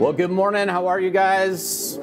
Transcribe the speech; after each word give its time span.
Well, 0.00 0.14
good 0.14 0.30
morning. 0.30 0.66
How 0.66 0.86
are 0.86 0.98
you 0.98 1.10
guys? 1.10 1.98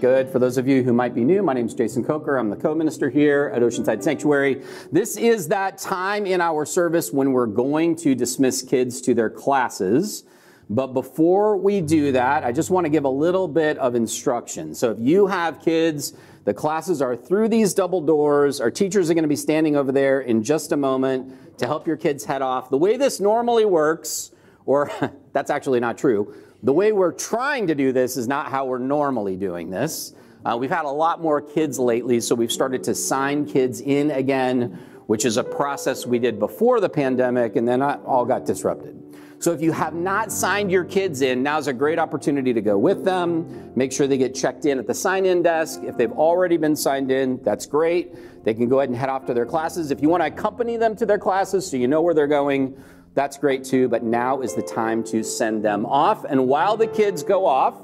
Good. 0.00 0.30
For 0.30 0.38
those 0.38 0.58
of 0.58 0.68
you 0.68 0.84
who 0.84 0.92
might 0.92 1.12
be 1.12 1.24
new, 1.24 1.42
my 1.42 1.54
name 1.54 1.66
is 1.66 1.74
Jason 1.74 2.04
Coker. 2.04 2.36
I'm 2.36 2.50
the 2.50 2.56
co 2.56 2.72
minister 2.72 3.10
here 3.10 3.50
at 3.52 3.62
Oceanside 3.62 4.00
Sanctuary. 4.04 4.62
This 4.92 5.16
is 5.16 5.48
that 5.48 5.76
time 5.76 6.24
in 6.24 6.40
our 6.40 6.64
service 6.64 7.12
when 7.12 7.32
we're 7.32 7.46
going 7.46 7.96
to 7.96 8.14
dismiss 8.14 8.62
kids 8.62 9.00
to 9.00 9.12
their 9.12 9.28
classes. 9.28 10.22
But 10.68 10.94
before 10.94 11.56
we 11.56 11.80
do 11.80 12.12
that, 12.12 12.44
I 12.44 12.52
just 12.52 12.70
want 12.70 12.84
to 12.84 12.90
give 12.90 13.02
a 13.02 13.10
little 13.10 13.48
bit 13.48 13.76
of 13.78 13.96
instruction. 13.96 14.72
So 14.72 14.92
if 14.92 15.00
you 15.00 15.26
have 15.26 15.60
kids, 15.60 16.12
the 16.44 16.54
classes 16.54 17.02
are 17.02 17.16
through 17.16 17.48
these 17.48 17.74
double 17.74 18.02
doors. 18.02 18.60
Our 18.60 18.70
teachers 18.70 19.10
are 19.10 19.14
going 19.14 19.24
to 19.24 19.28
be 19.28 19.34
standing 19.34 19.74
over 19.74 19.90
there 19.90 20.20
in 20.20 20.44
just 20.44 20.70
a 20.70 20.76
moment 20.76 21.58
to 21.58 21.66
help 21.66 21.88
your 21.88 21.96
kids 21.96 22.24
head 22.24 22.40
off. 22.40 22.70
The 22.70 22.78
way 22.78 22.96
this 22.96 23.18
normally 23.18 23.64
works, 23.64 24.30
or 24.64 24.92
that's 25.32 25.50
actually 25.50 25.80
not 25.80 25.98
true. 25.98 26.32
The 26.62 26.72
way 26.74 26.92
we're 26.92 27.12
trying 27.12 27.68
to 27.68 27.74
do 27.74 27.90
this 27.90 28.18
is 28.18 28.28
not 28.28 28.50
how 28.50 28.66
we're 28.66 28.78
normally 28.78 29.34
doing 29.34 29.70
this. 29.70 30.12
Uh, 30.44 30.58
we've 30.60 30.70
had 30.70 30.84
a 30.84 30.90
lot 30.90 31.22
more 31.22 31.40
kids 31.40 31.78
lately, 31.78 32.20
so 32.20 32.34
we've 32.34 32.52
started 32.52 32.84
to 32.84 32.94
sign 32.94 33.46
kids 33.46 33.80
in 33.80 34.10
again, 34.10 34.78
which 35.06 35.24
is 35.24 35.38
a 35.38 35.44
process 35.44 36.06
we 36.06 36.18
did 36.18 36.38
before 36.38 36.80
the 36.80 36.88
pandemic, 36.88 37.56
and 37.56 37.66
then 37.66 37.80
all 37.80 38.26
got 38.26 38.44
disrupted. 38.44 38.96
So 39.38 39.52
if 39.52 39.62
you 39.62 39.72
have 39.72 39.94
not 39.94 40.30
signed 40.30 40.70
your 40.70 40.84
kids 40.84 41.22
in, 41.22 41.42
now's 41.42 41.66
a 41.66 41.72
great 41.72 41.98
opportunity 41.98 42.52
to 42.52 42.60
go 42.60 42.76
with 42.76 43.06
them. 43.06 43.72
Make 43.74 43.90
sure 43.90 44.06
they 44.06 44.18
get 44.18 44.34
checked 44.34 44.66
in 44.66 44.78
at 44.78 44.86
the 44.86 44.92
sign 44.92 45.24
in 45.24 45.42
desk. 45.42 45.80
If 45.82 45.96
they've 45.96 46.12
already 46.12 46.58
been 46.58 46.76
signed 46.76 47.10
in, 47.10 47.42
that's 47.42 47.64
great. 47.64 48.44
They 48.44 48.52
can 48.52 48.68
go 48.68 48.80
ahead 48.80 48.90
and 48.90 48.98
head 48.98 49.08
off 49.08 49.24
to 49.26 49.34
their 49.34 49.46
classes. 49.46 49.90
If 49.90 50.02
you 50.02 50.10
want 50.10 50.22
to 50.22 50.26
accompany 50.26 50.76
them 50.76 50.94
to 50.96 51.06
their 51.06 51.18
classes 51.18 51.70
so 51.70 51.78
you 51.78 51.88
know 51.88 52.02
where 52.02 52.12
they're 52.12 52.26
going, 52.26 52.76
that's 53.14 53.36
great 53.38 53.64
too, 53.64 53.88
but 53.88 54.02
now 54.02 54.40
is 54.40 54.54
the 54.54 54.62
time 54.62 55.02
to 55.04 55.22
send 55.22 55.64
them 55.64 55.84
off. 55.86 56.24
And 56.24 56.46
while 56.46 56.76
the 56.76 56.86
kids 56.86 57.22
go 57.22 57.44
off 57.44 57.76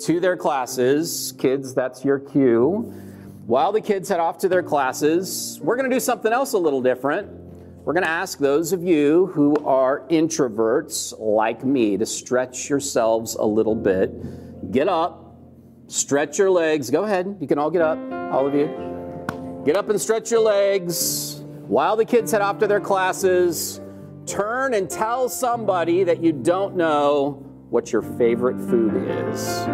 to 0.00 0.20
their 0.20 0.36
classes, 0.36 1.34
kids, 1.38 1.74
that's 1.74 2.04
your 2.04 2.18
cue. 2.18 2.92
While 3.46 3.72
the 3.72 3.80
kids 3.80 4.08
head 4.08 4.20
off 4.20 4.38
to 4.38 4.48
their 4.48 4.62
classes, 4.62 5.58
we're 5.62 5.76
going 5.76 5.90
to 5.90 5.94
do 5.94 6.00
something 6.00 6.32
else 6.32 6.52
a 6.52 6.58
little 6.58 6.80
different. 6.80 7.28
We're 7.84 7.94
going 7.94 8.04
to 8.04 8.10
ask 8.10 8.38
those 8.38 8.72
of 8.72 8.82
you 8.82 9.26
who 9.28 9.56
are 9.64 10.06
introverts 10.08 11.18
like 11.18 11.64
me 11.64 11.96
to 11.96 12.06
stretch 12.06 12.70
yourselves 12.70 13.34
a 13.34 13.44
little 13.44 13.74
bit. 13.74 14.70
Get 14.70 14.88
up, 14.88 15.34
stretch 15.88 16.38
your 16.38 16.50
legs. 16.50 16.90
Go 16.90 17.04
ahead. 17.04 17.38
You 17.40 17.48
can 17.48 17.58
all 17.58 17.70
get 17.70 17.82
up, 17.82 17.98
all 18.32 18.46
of 18.46 18.54
you. 18.54 18.68
Get 19.64 19.76
up 19.76 19.88
and 19.88 20.00
stretch 20.00 20.30
your 20.30 20.40
legs. 20.40 21.42
While 21.66 21.96
the 21.96 22.04
kids 22.04 22.30
head 22.30 22.42
off 22.42 22.58
to 22.58 22.66
their 22.66 22.80
classes, 22.80 23.80
turn 24.26 24.74
and 24.74 24.88
tell 24.88 25.28
somebody 25.28 26.04
that 26.04 26.22
you 26.22 26.32
don't 26.32 26.76
know 26.76 27.44
what 27.70 27.92
your 27.92 28.02
favorite 28.02 28.58
food 28.58 28.94
is. 28.96 29.66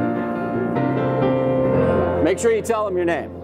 Make 2.25 2.39
sure 2.39 2.53
you 2.53 2.63
tell 2.63 2.85
them 2.85 2.97
your 2.97 3.07
name. 3.07 3.36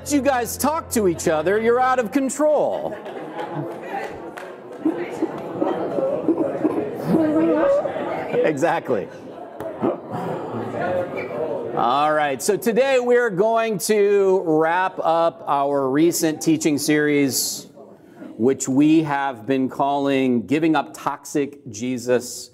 Let 0.00 0.12
you 0.12 0.22
guys 0.22 0.56
talk 0.56 0.88
to 0.88 1.08
each 1.08 1.28
other, 1.28 1.60
you're 1.60 1.78
out 1.78 1.98
of 1.98 2.10
control. 2.10 2.96
exactly. 8.46 9.06
All 11.76 12.14
right, 12.14 12.40
so 12.40 12.56
today 12.56 12.98
we're 12.98 13.28
going 13.28 13.76
to 13.76 14.42
wrap 14.46 14.98
up 15.00 15.44
our 15.46 15.90
recent 15.90 16.40
teaching 16.40 16.78
series, 16.78 17.66
which 18.38 18.66
we 18.66 19.02
have 19.02 19.44
been 19.44 19.68
calling 19.68 20.46
Giving 20.46 20.76
Up 20.76 20.94
Toxic 20.94 21.60
Jesus 21.70 22.52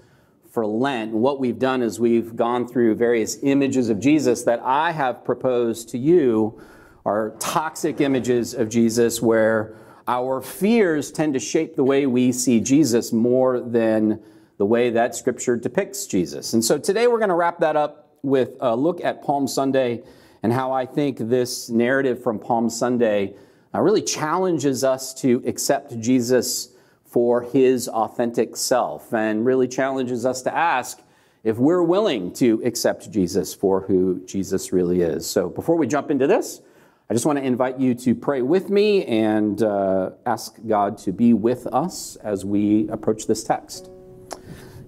for 0.51 0.67
Lent. 0.67 1.13
What 1.13 1.39
we've 1.39 1.61
done 1.61 1.81
is 1.81 2.01
we've 2.01 2.34
gone 2.34 2.67
through 2.67 2.97
various 2.97 3.39
images 3.45 3.89
of 3.89 4.01
Jesus 4.01 4.43
that 4.43 4.59
I 4.65 4.91
have 4.91 5.25
proposed 5.25 5.91
to 5.91 5.99
you 5.99 6.61
are 7.06 7.37
toxic 7.39 8.00
images 8.00 8.53
of 8.53 8.69
Jesus 8.69 9.22
where 9.22 9.77
our 10.09 10.41
fears 10.41 11.12
tend 11.12 11.34
to 11.34 11.39
shape 11.41 11.77
the 11.77 11.84
way 11.84 12.05
we 12.05 12.33
see 12.33 12.59
Jesus 12.59 13.12
more 13.12 13.61
than 13.61 14.21
the 14.59 14.67
way 14.67 14.91
that 14.91 15.15
Scripture 15.15 15.56
depicts 15.56 16.06
Jesus. 16.06 16.53
And 16.53 16.65
so 16.65 16.78
today 16.78 17.06
we're 17.06 17.19
going 17.19 17.28
to 17.28 17.37
wrap 17.37 17.61
that 17.61 17.77
up 17.77 18.19
with 18.22 18.56
a 18.61 18.75
look 18.75 19.05
at 19.05 19.22
Palm 19.22 19.47
Sunday 19.47 20.03
and 20.43 20.53
how 20.53 20.72
I 20.72 20.84
think 20.84 21.19
this 21.19 21.71
narrative 21.71 22.21
from 22.25 22.41
Palm 22.41 22.69
Sunday 22.69 23.37
uh, 23.72 23.81
really 23.81 24.03
challenges 24.03 24.83
us 24.83 25.15
to 25.21 25.41
accept 25.47 26.00
Jesus 26.00 26.71
for 27.05 27.43
his 27.43 27.87
authentic 27.87 28.56
self 28.56 29.15
and 29.15 29.47
really 29.47 29.69
challenges 29.69 30.27
us 30.27 30.43
to 30.43 30.53
ask 30.53 31.00
if 31.45 31.56
we're 31.56 31.84
willing 31.84 32.33
to 32.33 32.61
accept 32.65 33.12
Jesus 33.12 33.55
for 33.55 33.83
who 33.83 34.21
Jesus 34.27 34.72
really 34.72 35.03
is. 35.03 35.25
So 35.25 35.49
before 35.49 35.77
we 35.77 35.87
jump 35.87 36.11
into 36.11 36.27
this, 36.27 36.62
I 37.09 37.15
just 37.15 37.25
want 37.25 37.39
to 37.39 37.44
invite 37.44 37.78
you 37.78 37.94
to 37.94 38.17
pray 38.17 38.43
with 38.43 38.69
me 38.69 39.05
and 39.05 39.62
uh, 39.62 40.11
ask 40.27 40.56
God 40.67 40.99
to 40.99 41.12
be 41.12 41.34
with 41.34 41.69
us 41.69 42.17
as 42.17 42.44
we 42.44 42.89
approach 42.89 43.28
this 43.28 43.44
text. 43.44 43.91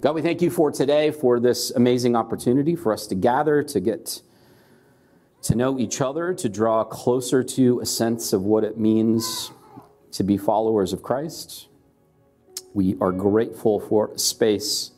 God, 0.01 0.15
we 0.15 0.21
thank 0.21 0.41
you 0.41 0.49
for 0.49 0.69
today, 0.69 1.11
for 1.11 1.39
this 1.39 1.71
amazing 1.71 2.17
opportunity 2.17 2.75
for 2.75 2.91
us 2.91 3.07
to 3.07 3.15
gather, 3.15 3.63
to 3.63 3.79
get 3.79 4.21
to 5.43 5.55
know 5.55 5.79
each 5.79 6.01
other, 6.01 6.33
to 6.33 6.49
draw 6.49 6.83
closer 6.83 7.41
to 7.41 7.79
a 7.79 7.85
sense 7.85 8.33
of 8.33 8.43
what 8.43 8.65
it 8.65 8.77
means 8.77 9.51
to 10.11 10.21
be 10.21 10.35
followers 10.35 10.91
of 10.91 11.01
Christ. 11.01 11.69
We 12.73 12.97
are 12.99 13.13
grateful 13.13 13.79
for 13.79 14.11
a 14.11 14.19
space 14.19 14.91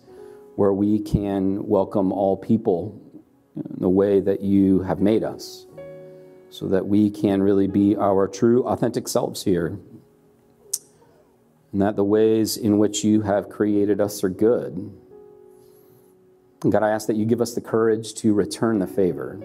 where 0.55 0.73
we 0.73 0.97
can 0.97 1.67
welcome 1.67 2.11
all 2.11 2.35
people 2.35 2.99
in 3.55 3.75
the 3.77 3.89
way 3.89 4.21
that 4.21 4.41
you 4.41 4.79
have 4.81 4.99
made 5.01 5.23
us 5.23 5.67
so 6.51 6.67
that 6.67 6.85
we 6.85 7.09
can 7.09 7.41
really 7.41 7.65
be 7.65 7.95
our 7.95 8.27
true, 8.27 8.63
authentic 8.65 9.07
selves 9.07 9.45
here. 9.45 9.79
And 11.71 11.81
that 11.81 11.95
the 11.95 12.03
ways 12.03 12.57
in 12.57 12.77
which 12.77 13.05
you 13.05 13.21
have 13.21 13.47
created 13.49 14.01
us 14.01 14.21
are 14.21 14.29
good. 14.29 14.93
And 16.61 16.71
God, 16.71 16.83
I 16.83 16.89
ask 16.89 17.07
that 17.07 17.15
you 17.15 17.25
give 17.25 17.39
us 17.39 17.55
the 17.55 17.61
courage 17.61 18.13
to 18.15 18.33
return 18.33 18.79
the 18.79 18.85
favor, 18.85 19.39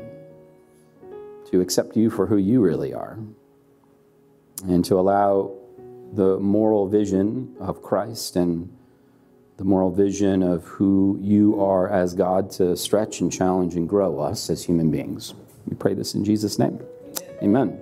to 1.52 1.60
accept 1.60 1.96
you 1.96 2.10
for 2.10 2.26
who 2.26 2.38
you 2.38 2.60
really 2.60 2.92
are, 2.92 3.16
and 4.66 4.84
to 4.86 4.98
allow 4.98 5.52
the 6.12 6.40
moral 6.40 6.88
vision 6.88 7.54
of 7.60 7.82
Christ 7.82 8.34
and 8.34 8.76
the 9.58 9.64
moral 9.64 9.92
vision 9.92 10.42
of 10.42 10.64
who 10.64 11.18
you 11.22 11.62
are 11.62 11.88
as 11.88 12.14
God 12.14 12.50
to 12.52 12.76
stretch 12.76 13.20
and 13.20 13.32
challenge 13.32 13.76
and 13.76 13.88
grow 13.88 14.18
us 14.18 14.50
as 14.50 14.64
human 14.64 14.90
beings. 14.90 15.34
We 15.66 15.76
pray 15.76 15.94
this 15.94 16.16
in 16.16 16.24
Jesus' 16.24 16.58
name. 16.58 16.80
Amen. 17.42 17.78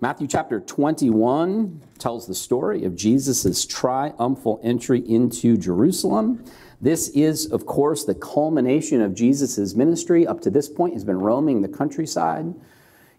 Matthew 0.00 0.26
chapter 0.26 0.60
21 0.60 1.80
tells 1.98 2.26
the 2.26 2.34
story 2.34 2.84
of 2.84 2.96
Jesus' 2.96 3.64
triumphal 3.64 4.60
entry 4.62 5.00
into 5.08 5.56
Jerusalem. 5.56 6.44
This 6.80 7.08
is, 7.10 7.46
of 7.46 7.64
course, 7.64 8.04
the 8.04 8.14
culmination 8.14 9.00
of 9.00 9.14
Jesus' 9.14 9.74
ministry. 9.74 10.26
Up 10.26 10.40
to 10.42 10.50
this 10.50 10.68
point, 10.68 10.92
he's 10.94 11.04
been 11.04 11.20
roaming 11.20 11.62
the 11.62 11.68
countryside. 11.68 12.54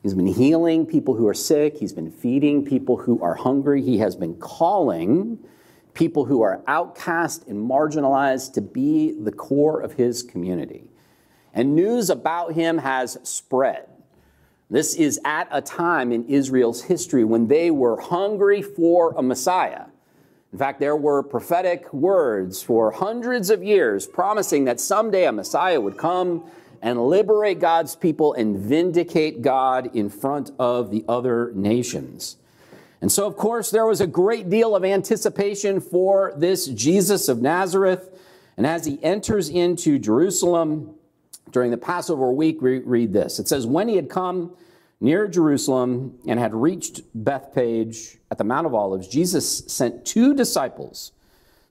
He's 0.04 0.14
been 0.14 0.28
healing 0.28 0.86
people 0.86 1.16
who 1.16 1.28
are 1.28 1.34
sick. 1.34 1.78
He's 1.78 1.94
been 1.94 2.12
feeding 2.12 2.64
people 2.64 2.98
who 2.98 3.22
are 3.22 3.36
hungry. 3.36 3.82
He 3.82 3.98
has 4.00 4.16
been 4.16 4.36
calling 4.36 5.40
people 5.94 6.26
who 6.26 6.42
are 6.44 6.62
outcast 6.68 7.48
and 7.48 7.58
marginalized 7.58 8.54
to 8.54 8.62
be 8.62 9.14
the 9.20 9.32
core 9.32 9.82
of 9.82 9.94
his 9.94 10.22
community. 10.24 10.92
and 11.54 11.76
news 11.76 12.12
about 12.12 12.54
him 12.54 12.78
has 12.78 13.18
spread. 13.24 13.88
This 14.70 14.96
is 14.96 15.20
at 15.24 15.48
a 15.50 15.62
time 15.62 16.12
in 16.12 16.26
Israel's 16.26 16.84
history 16.84 17.24
when 17.24 17.48
they 17.48 17.72
were 17.72 18.00
hungry 18.02 18.62
for 18.62 19.14
a 19.16 19.22
Messiah. 19.22 19.86
In 20.52 20.60
fact, 20.60 20.80
there 20.80 20.96
were 20.96 21.24
prophetic 21.24 21.94
words 21.94 22.62
for 22.62 22.92
hundreds 22.92 23.50
of 23.50 23.64
years 23.64 24.08
promising 24.08 24.66
that 24.66 24.80
someday 24.80 25.26
a 25.26 25.32
Messiah 25.32 25.80
would 25.80 25.98
come 25.98 26.44
and 26.82 27.08
liberate 27.08 27.60
God's 27.60 27.96
people 27.96 28.34
and 28.34 28.58
vindicate 28.58 29.42
God 29.42 29.96
in 29.96 30.10
front 30.10 30.52
of 30.60 30.92
the 30.92 31.04
other 31.08 31.52
nations. 31.54 32.38
And 33.02 33.12
so, 33.12 33.26
of 33.26 33.38
course, 33.38 33.72
there 33.72 33.86
was 33.86 34.02
a 34.02 34.08
great 34.08 34.50
deal 34.50 34.76
of 34.76 34.84
anticipation 34.84 35.80
for 35.80 36.34
this 36.36 36.68
Jesus 36.68 37.30
of 37.30 37.42
Nazareth. 37.42 38.10
And 38.58 38.66
as 38.66 38.86
he 38.86 39.02
enters 39.04 39.50
into 39.50 40.00
Jerusalem 40.00 40.96
during 41.52 41.72
the 41.72 41.78
Passover 41.78 42.32
week, 42.32 42.62
we 42.62 42.80
read 42.80 43.14
this. 43.14 43.40
It 43.40 43.48
says, 43.48 43.66
When 43.66 43.88
he 43.88 43.96
had 43.96 44.10
come 44.10 44.56
near 45.00 45.28
Jerusalem 45.28 46.18
and 46.28 46.40
had 46.40 46.54
reached 46.54 47.02
Bethphage 47.14 48.18
at 48.32 48.38
the 48.38 48.44
Mount 48.44 48.66
of 48.66 48.74
Olives, 48.74 49.08
Jesus 49.08 49.64
sent 49.68 50.06
two 50.06 50.34
disciples, 50.34 51.12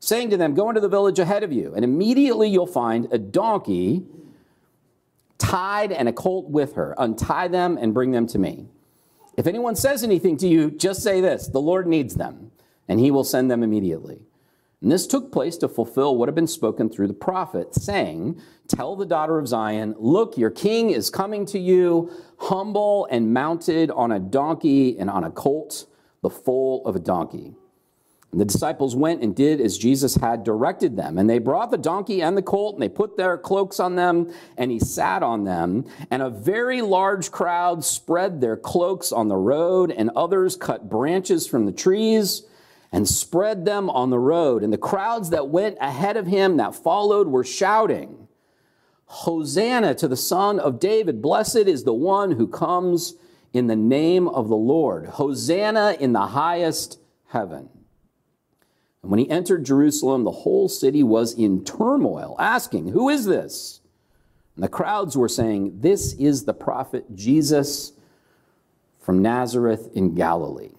saying 0.00 0.30
to 0.30 0.36
them, 0.36 0.54
Go 0.54 0.68
into 0.68 0.80
the 0.80 0.88
village 0.88 1.18
ahead 1.18 1.42
of 1.42 1.52
you, 1.52 1.74
and 1.74 1.84
immediately 1.84 2.48
you'll 2.48 2.66
find 2.66 3.12
a 3.12 3.18
donkey 3.18 4.04
tied 5.38 5.92
and 5.92 6.08
a 6.08 6.12
colt 6.12 6.48
with 6.48 6.74
her. 6.74 6.94
Untie 6.98 7.48
them 7.48 7.78
and 7.80 7.92
bring 7.92 8.12
them 8.12 8.26
to 8.28 8.38
me. 8.38 8.68
If 9.36 9.46
anyone 9.46 9.76
says 9.76 10.02
anything 10.02 10.36
to 10.38 10.48
you, 10.48 10.70
just 10.70 11.02
say 11.02 11.20
this 11.20 11.48
the 11.48 11.60
Lord 11.60 11.86
needs 11.86 12.14
them, 12.14 12.50
and 12.88 12.98
he 12.98 13.10
will 13.10 13.24
send 13.24 13.50
them 13.50 13.62
immediately. 13.62 14.20
And 14.86 14.92
this 14.92 15.08
took 15.08 15.32
place 15.32 15.56
to 15.56 15.68
fulfill 15.68 16.16
what 16.16 16.28
had 16.28 16.36
been 16.36 16.46
spoken 16.46 16.88
through 16.88 17.08
the 17.08 17.12
prophet, 17.12 17.74
saying, 17.74 18.40
Tell 18.68 18.94
the 18.94 19.04
daughter 19.04 19.36
of 19.36 19.48
Zion, 19.48 19.96
look, 19.98 20.38
your 20.38 20.48
king 20.48 20.90
is 20.90 21.10
coming 21.10 21.44
to 21.46 21.58
you, 21.58 22.08
humble 22.38 23.08
and 23.10 23.34
mounted 23.34 23.90
on 23.90 24.12
a 24.12 24.20
donkey 24.20 24.96
and 24.96 25.10
on 25.10 25.24
a 25.24 25.30
colt, 25.32 25.86
the 26.22 26.30
foal 26.30 26.86
of 26.86 26.94
a 26.94 27.00
donkey. 27.00 27.56
And 28.30 28.40
the 28.40 28.44
disciples 28.44 28.94
went 28.94 29.24
and 29.24 29.34
did 29.34 29.60
as 29.60 29.76
Jesus 29.76 30.14
had 30.14 30.44
directed 30.44 30.96
them. 30.96 31.18
And 31.18 31.28
they 31.28 31.40
brought 31.40 31.72
the 31.72 31.78
donkey 31.78 32.22
and 32.22 32.36
the 32.36 32.42
colt, 32.42 32.76
and 32.76 32.82
they 32.84 32.88
put 32.88 33.16
their 33.16 33.36
cloaks 33.36 33.80
on 33.80 33.96
them, 33.96 34.32
and 34.56 34.70
he 34.70 34.78
sat 34.78 35.24
on 35.24 35.42
them. 35.42 35.84
And 36.12 36.22
a 36.22 36.30
very 36.30 36.80
large 36.80 37.32
crowd 37.32 37.84
spread 37.84 38.40
their 38.40 38.56
cloaks 38.56 39.10
on 39.10 39.26
the 39.26 39.34
road, 39.34 39.90
and 39.90 40.12
others 40.14 40.54
cut 40.54 40.88
branches 40.88 41.44
from 41.44 41.66
the 41.66 41.72
trees 41.72 42.44
and 42.96 43.06
spread 43.06 43.66
them 43.66 43.90
on 43.90 44.08
the 44.08 44.18
road. 44.18 44.62
And 44.62 44.72
the 44.72 44.78
crowds 44.78 45.28
that 45.28 45.50
went 45.50 45.76
ahead 45.82 46.16
of 46.16 46.26
him 46.26 46.56
that 46.56 46.74
followed 46.74 47.28
were 47.28 47.44
shouting, 47.44 48.26
Hosanna 49.04 49.94
to 49.96 50.08
the 50.08 50.16
Son 50.16 50.58
of 50.58 50.80
David. 50.80 51.20
Blessed 51.20 51.56
is 51.56 51.84
the 51.84 51.92
one 51.92 52.30
who 52.30 52.48
comes 52.48 53.12
in 53.52 53.66
the 53.66 53.76
name 53.76 54.28
of 54.28 54.48
the 54.48 54.56
Lord. 54.56 55.04
Hosanna 55.08 55.98
in 56.00 56.14
the 56.14 56.28
highest 56.28 56.98
heaven. 57.28 57.68
And 59.02 59.10
when 59.10 59.20
he 59.20 59.28
entered 59.28 59.66
Jerusalem, 59.66 60.24
the 60.24 60.30
whole 60.30 60.66
city 60.66 61.02
was 61.02 61.34
in 61.34 61.64
turmoil, 61.64 62.34
asking, 62.38 62.88
Who 62.88 63.10
is 63.10 63.26
this? 63.26 63.80
And 64.54 64.64
the 64.64 64.70
crowds 64.70 65.18
were 65.18 65.28
saying, 65.28 65.80
This 65.82 66.14
is 66.14 66.46
the 66.46 66.54
prophet 66.54 67.14
Jesus 67.14 67.92
from 68.98 69.20
Nazareth 69.20 69.90
in 69.92 70.14
Galilee. 70.14 70.75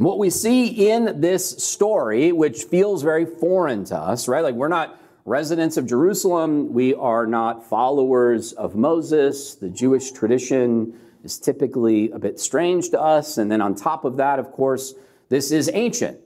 What 0.00 0.18
we 0.18 0.30
see 0.30 0.88
in 0.90 1.20
this 1.20 1.62
story, 1.62 2.32
which 2.32 2.64
feels 2.64 3.02
very 3.02 3.26
foreign 3.26 3.84
to 3.84 3.96
us, 3.98 4.28
right? 4.28 4.42
Like 4.42 4.54
we're 4.54 4.68
not 4.68 4.98
residents 5.26 5.76
of 5.76 5.84
Jerusalem, 5.86 6.72
we 6.72 6.94
are 6.94 7.26
not 7.26 7.68
followers 7.68 8.54
of 8.54 8.74
Moses. 8.74 9.56
The 9.56 9.68
Jewish 9.68 10.12
tradition 10.12 10.98
is 11.22 11.38
typically 11.38 12.10
a 12.12 12.18
bit 12.18 12.40
strange 12.40 12.88
to 12.90 13.00
us. 13.00 13.36
And 13.36 13.52
then 13.52 13.60
on 13.60 13.74
top 13.74 14.06
of 14.06 14.16
that, 14.16 14.38
of 14.38 14.52
course, 14.52 14.94
this 15.28 15.50
is 15.50 15.70
ancient. 15.74 16.18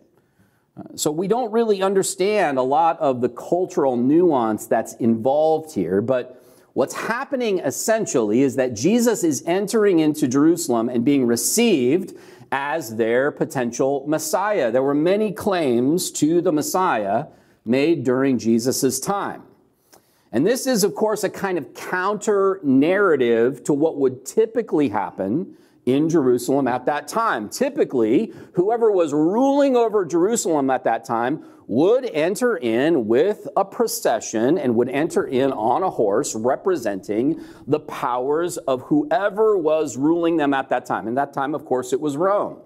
So 0.95 1.11
we 1.11 1.27
don't 1.27 1.51
really 1.51 1.83
understand 1.83 2.59
a 2.59 2.63
lot 2.63 3.01
of 3.01 3.23
the 3.23 3.29
cultural 3.29 3.97
nuance 3.97 4.67
that's 4.67 4.95
involved 4.95 5.75
here, 5.75 6.01
but 6.01 6.41
what's 6.75 6.95
happening 6.95 7.59
essentially 7.59 8.43
is 8.43 8.55
that 8.55 8.75
Jesus 8.75 9.25
is 9.25 9.43
entering 9.47 9.99
into 9.99 10.29
Jerusalem 10.29 10.89
and 10.89 11.05
being 11.05 11.27
received 11.27 12.17
as 12.57 12.95
their 12.95 13.33
potential 13.33 14.05
Messiah. 14.07 14.71
There 14.71 14.85
were 14.85 14.95
many 14.95 15.33
claims 15.33 16.09
to 16.13 16.41
the 16.41 16.53
Messiah 16.53 17.27
made 17.65 18.05
during 18.05 18.39
Jesus' 18.39 19.01
time. 19.01 19.43
And 20.31 20.47
this 20.47 20.65
is, 20.65 20.85
of 20.85 20.95
course, 20.95 21.25
a 21.25 21.29
kind 21.29 21.59
of 21.59 21.75
counter 21.75 22.61
narrative 22.63 23.65
to 23.65 23.73
what 23.73 23.97
would 23.97 24.25
typically 24.25 24.89
happen 24.89 25.57
in 25.87 26.09
Jerusalem 26.09 26.67
at 26.67 26.87
that 26.87 27.09
time. 27.09 27.49
Typically, 27.49 28.33
whoever 28.55 28.91
was 28.91 29.13
ruling 29.13 29.77
over 29.77 30.05
Jerusalem 30.05 30.71
at 30.71 30.85
that 30.85 31.05
time 31.05 31.45
would 31.67 32.05
enter 32.07 32.57
in 32.57 33.07
with 33.07 33.49
a 33.57 33.65
procession 33.65 34.59
and 34.59 34.75
would 34.77 34.89
enter 34.89 35.25
in 35.25 35.51
on 35.53 35.83
a 35.83 35.91
horse 35.91 36.35
representing 36.35 37.41
the 37.67 37.81
powers 37.81 38.57
of 38.59 38.83
whoever 38.83 39.57
was 39.57 39.97
ruling 39.97 40.37
them 40.37 40.53
at 40.53 40.69
that 40.69 40.85
time. 40.87 41.07
And 41.07 41.17
that 41.17 41.33
time, 41.33 41.55
of 41.55 41.65
course, 41.65 41.93
it 41.93 42.01
was 42.01 42.17
Rome. 42.17 42.59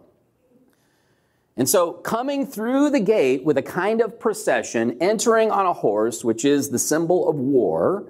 And 1.56 1.69
so, 1.69 1.93
coming 1.93 2.47
through 2.47 2.91
the 2.91 3.00
gate 3.00 3.44
with 3.44 3.59
a 3.59 3.62
kind 3.62 4.00
of 4.00 4.20
procession, 4.20 4.97
entering 5.00 5.50
on 5.50 5.67
a 5.67 5.73
horse, 5.73 6.25
which 6.25 6.44
is 6.44 6.70
the 6.70 6.79
symbol 6.79 7.29
of 7.29 7.35
war, 7.35 8.05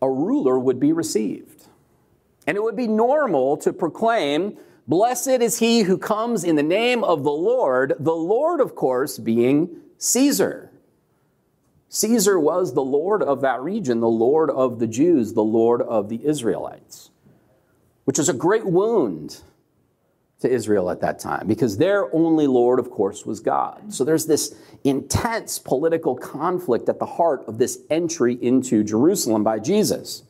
a 0.00 0.08
ruler 0.08 0.56
would 0.56 0.78
be 0.78 0.92
received. 0.92 1.66
And 2.46 2.56
it 2.56 2.62
would 2.62 2.76
be 2.76 2.88
normal 2.88 3.56
to 3.58 3.72
proclaim, 3.72 4.56
Blessed 4.88 5.28
is 5.28 5.58
he 5.58 5.82
who 5.82 5.96
comes 5.96 6.42
in 6.42 6.56
the 6.56 6.62
name 6.62 7.04
of 7.04 7.22
the 7.22 7.30
Lord, 7.30 7.94
the 7.98 8.14
Lord, 8.14 8.60
of 8.60 8.74
course, 8.74 9.18
being 9.18 9.76
Caesar. 9.98 10.70
Caesar 11.88 12.40
was 12.40 12.74
the 12.74 12.82
Lord 12.82 13.22
of 13.22 13.42
that 13.42 13.60
region, 13.60 14.00
the 14.00 14.08
Lord 14.08 14.50
of 14.50 14.78
the 14.78 14.86
Jews, 14.86 15.34
the 15.34 15.44
Lord 15.44 15.82
of 15.82 16.08
the 16.08 16.24
Israelites, 16.24 17.10
which 18.04 18.18
was 18.18 18.28
a 18.28 18.34
great 18.34 18.66
wound 18.66 19.42
to 20.40 20.50
Israel 20.50 20.90
at 20.90 21.00
that 21.00 21.18
time 21.18 21.46
because 21.46 21.76
their 21.76 22.12
only 22.14 22.46
Lord, 22.46 22.78
of 22.78 22.90
course, 22.90 23.24
was 23.24 23.40
God. 23.40 23.92
So 23.92 24.04
there's 24.04 24.26
this 24.26 24.54
intense 24.84 25.58
political 25.58 26.16
conflict 26.16 26.88
at 26.88 26.98
the 26.98 27.06
heart 27.06 27.44
of 27.46 27.58
this 27.58 27.78
entry 27.90 28.38
into 28.42 28.82
Jerusalem 28.82 29.44
by 29.44 29.58
Jesus. 29.58 30.24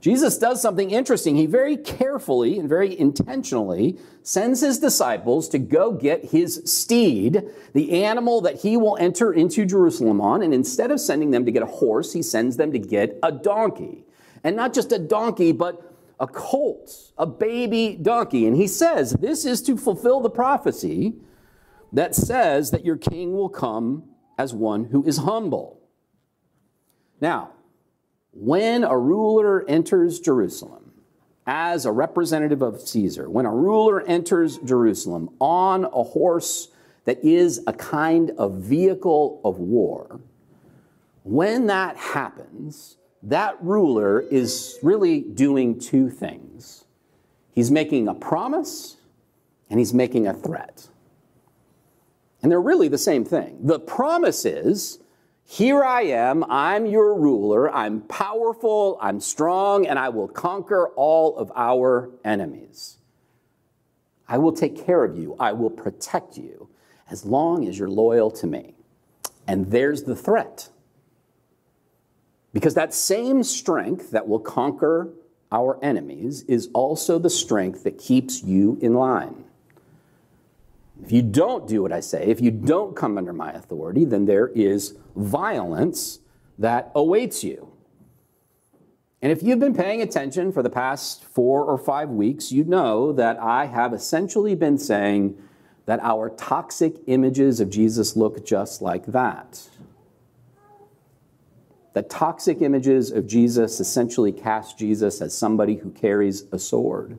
Jesus 0.00 0.38
does 0.38 0.60
something 0.60 0.90
interesting. 0.90 1.36
He 1.36 1.46
very 1.46 1.76
carefully 1.76 2.58
and 2.58 2.68
very 2.68 2.98
intentionally 2.98 3.98
sends 4.22 4.60
his 4.60 4.78
disciples 4.78 5.48
to 5.48 5.58
go 5.58 5.92
get 5.92 6.26
his 6.26 6.62
steed, 6.64 7.42
the 7.72 8.04
animal 8.04 8.40
that 8.42 8.56
he 8.56 8.76
will 8.76 8.96
enter 8.98 9.32
into 9.32 9.64
Jerusalem 9.64 10.20
on. 10.20 10.42
And 10.42 10.52
instead 10.52 10.90
of 10.90 11.00
sending 11.00 11.30
them 11.30 11.44
to 11.44 11.52
get 11.52 11.62
a 11.62 11.66
horse, 11.66 12.12
he 12.12 12.22
sends 12.22 12.56
them 12.56 12.72
to 12.72 12.78
get 12.78 13.18
a 13.22 13.32
donkey. 13.32 14.04
And 14.44 14.54
not 14.54 14.74
just 14.74 14.92
a 14.92 14.98
donkey, 14.98 15.52
but 15.52 15.94
a 16.20 16.26
colt, 16.26 17.12
a 17.18 17.26
baby 17.26 17.98
donkey. 18.00 18.46
And 18.46 18.56
he 18.56 18.66
says, 18.66 19.12
This 19.12 19.44
is 19.44 19.62
to 19.62 19.76
fulfill 19.76 20.20
the 20.20 20.30
prophecy 20.30 21.14
that 21.92 22.14
says 22.14 22.70
that 22.70 22.84
your 22.84 22.96
king 22.96 23.32
will 23.32 23.48
come 23.48 24.04
as 24.38 24.54
one 24.54 24.84
who 24.84 25.04
is 25.04 25.18
humble. 25.18 25.80
Now, 27.20 27.52
when 28.38 28.84
a 28.84 28.96
ruler 28.96 29.64
enters 29.68 30.20
Jerusalem 30.20 30.92
as 31.46 31.86
a 31.86 31.92
representative 31.92 32.60
of 32.60 32.80
Caesar, 32.80 33.30
when 33.30 33.46
a 33.46 33.52
ruler 33.52 34.02
enters 34.02 34.58
Jerusalem 34.58 35.30
on 35.40 35.84
a 35.84 36.02
horse 36.02 36.68
that 37.04 37.22
is 37.24 37.62
a 37.66 37.72
kind 37.72 38.32
of 38.32 38.54
vehicle 38.56 39.40
of 39.44 39.58
war, 39.58 40.20
when 41.22 41.66
that 41.66 41.96
happens, 41.96 42.98
that 43.22 43.56
ruler 43.62 44.20
is 44.20 44.78
really 44.82 45.20
doing 45.20 45.78
two 45.78 46.10
things. 46.10 46.84
He's 47.52 47.70
making 47.70 48.06
a 48.06 48.14
promise 48.14 48.96
and 49.70 49.78
he's 49.78 49.94
making 49.94 50.26
a 50.26 50.34
threat. 50.34 50.88
And 52.42 52.52
they're 52.52 52.60
really 52.60 52.88
the 52.88 52.98
same 52.98 53.24
thing. 53.24 53.58
The 53.62 53.80
promise 53.80 54.44
is 54.44 54.98
here 55.48 55.84
I 55.84 56.02
am, 56.02 56.44
I'm 56.50 56.86
your 56.86 57.14
ruler, 57.14 57.72
I'm 57.72 58.00
powerful, 58.02 58.98
I'm 59.00 59.20
strong, 59.20 59.86
and 59.86 59.96
I 59.96 60.08
will 60.08 60.26
conquer 60.26 60.88
all 60.96 61.38
of 61.38 61.52
our 61.54 62.10
enemies. 62.24 62.98
I 64.28 64.38
will 64.38 64.52
take 64.52 64.84
care 64.84 65.04
of 65.04 65.16
you, 65.16 65.36
I 65.38 65.52
will 65.52 65.70
protect 65.70 66.36
you 66.36 66.68
as 67.08 67.24
long 67.24 67.66
as 67.68 67.78
you're 67.78 67.88
loyal 67.88 68.32
to 68.32 68.46
me. 68.48 68.74
And 69.46 69.70
there's 69.70 70.02
the 70.02 70.16
threat. 70.16 70.68
Because 72.52 72.74
that 72.74 72.92
same 72.92 73.44
strength 73.44 74.10
that 74.10 74.26
will 74.26 74.40
conquer 74.40 75.10
our 75.52 75.78
enemies 75.80 76.42
is 76.48 76.68
also 76.74 77.20
the 77.20 77.30
strength 77.30 77.84
that 77.84 77.98
keeps 77.98 78.42
you 78.42 78.78
in 78.82 78.94
line. 78.94 79.45
If 81.02 81.12
you 81.12 81.22
don't 81.22 81.68
do 81.68 81.82
what 81.82 81.92
I 81.92 82.00
say, 82.00 82.24
if 82.26 82.40
you 82.40 82.50
don't 82.50 82.96
come 82.96 83.18
under 83.18 83.32
my 83.32 83.52
authority, 83.52 84.04
then 84.04 84.24
there 84.24 84.48
is 84.48 84.96
violence 85.14 86.20
that 86.58 86.90
awaits 86.94 87.44
you. 87.44 87.72
And 89.22 89.32
if 89.32 89.42
you've 89.42 89.58
been 89.58 89.74
paying 89.74 90.02
attention 90.02 90.52
for 90.52 90.62
the 90.62 90.70
past 90.70 91.24
four 91.24 91.64
or 91.64 91.78
five 91.78 92.10
weeks, 92.10 92.52
you 92.52 92.64
know 92.64 93.12
that 93.12 93.38
I 93.38 93.66
have 93.66 93.92
essentially 93.92 94.54
been 94.54 94.78
saying 94.78 95.36
that 95.86 96.00
our 96.02 96.30
toxic 96.30 96.96
images 97.06 97.60
of 97.60 97.70
Jesus 97.70 98.16
look 98.16 98.44
just 98.44 98.82
like 98.82 99.06
that. 99.06 99.68
That 101.94 102.10
toxic 102.10 102.60
images 102.60 103.10
of 103.10 103.26
Jesus 103.26 103.80
essentially 103.80 104.32
cast 104.32 104.78
Jesus 104.78 105.22
as 105.22 105.36
somebody 105.36 105.76
who 105.76 105.90
carries 105.90 106.44
a 106.52 106.58
sword. 106.58 107.18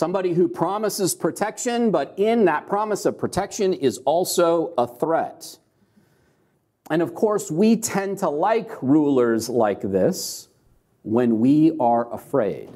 Somebody 0.00 0.32
who 0.32 0.48
promises 0.48 1.14
protection, 1.14 1.90
but 1.90 2.14
in 2.16 2.46
that 2.46 2.66
promise 2.66 3.04
of 3.04 3.18
protection 3.18 3.74
is 3.74 3.98
also 4.06 4.72
a 4.78 4.86
threat. 4.86 5.58
And 6.90 7.02
of 7.02 7.14
course, 7.14 7.50
we 7.50 7.76
tend 7.76 8.16
to 8.20 8.30
like 8.30 8.82
rulers 8.82 9.50
like 9.50 9.82
this 9.82 10.48
when 11.02 11.38
we 11.38 11.76
are 11.78 12.10
afraid. 12.14 12.70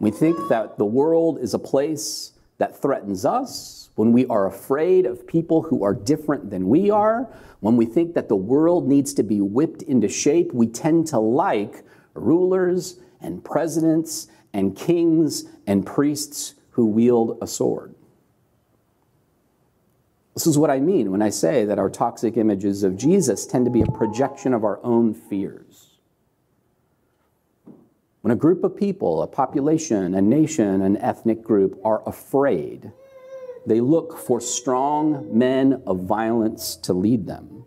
We 0.00 0.10
think 0.10 0.36
that 0.50 0.76
the 0.76 0.84
world 0.84 1.38
is 1.38 1.54
a 1.54 1.58
place 1.58 2.32
that 2.58 2.76
threatens 2.76 3.24
us, 3.24 3.88
when 3.94 4.12
we 4.12 4.26
are 4.26 4.46
afraid 4.46 5.06
of 5.06 5.26
people 5.26 5.62
who 5.62 5.82
are 5.82 5.94
different 5.94 6.50
than 6.50 6.68
we 6.68 6.90
are, 6.90 7.26
when 7.60 7.78
we 7.78 7.86
think 7.86 8.12
that 8.12 8.28
the 8.28 8.36
world 8.36 8.86
needs 8.86 9.14
to 9.14 9.22
be 9.22 9.40
whipped 9.40 9.80
into 9.80 10.08
shape, 10.10 10.52
we 10.52 10.66
tend 10.66 11.06
to 11.06 11.18
like 11.18 11.84
rulers 12.12 13.00
and 13.22 13.42
presidents 13.42 14.28
and 14.54 14.74
kings 14.74 15.44
and 15.66 15.84
priests 15.84 16.54
who 16.70 16.86
wield 16.86 17.36
a 17.42 17.46
sword. 17.46 17.94
This 20.34 20.46
is 20.46 20.56
what 20.56 20.70
I 20.70 20.80
mean 20.80 21.10
when 21.10 21.22
I 21.22 21.30
say 21.30 21.64
that 21.64 21.78
our 21.78 21.90
toxic 21.90 22.36
images 22.36 22.82
of 22.82 22.96
Jesus 22.96 23.46
tend 23.46 23.66
to 23.66 23.70
be 23.70 23.82
a 23.82 23.86
projection 23.86 24.54
of 24.54 24.64
our 24.64 24.80
own 24.82 25.12
fears. 25.12 25.98
When 28.22 28.32
a 28.32 28.36
group 28.36 28.64
of 28.64 28.76
people, 28.76 29.22
a 29.22 29.26
population, 29.26 30.14
a 30.14 30.22
nation, 30.22 30.82
an 30.82 30.96
ethnic 30.96 31.42
group 31.42 31.78
are 31.84 32.02
afraid, 32.08 32.90
they 33.66 33.80
look 33.80 34.16
for 34.16 34.40
strong 34.40 35.36
men 35.36 35.82
of 35.86 36.00
violence 36.00 36.76
to 36.76 36.92
lead 36.92 37.26
them. 37.26 37.64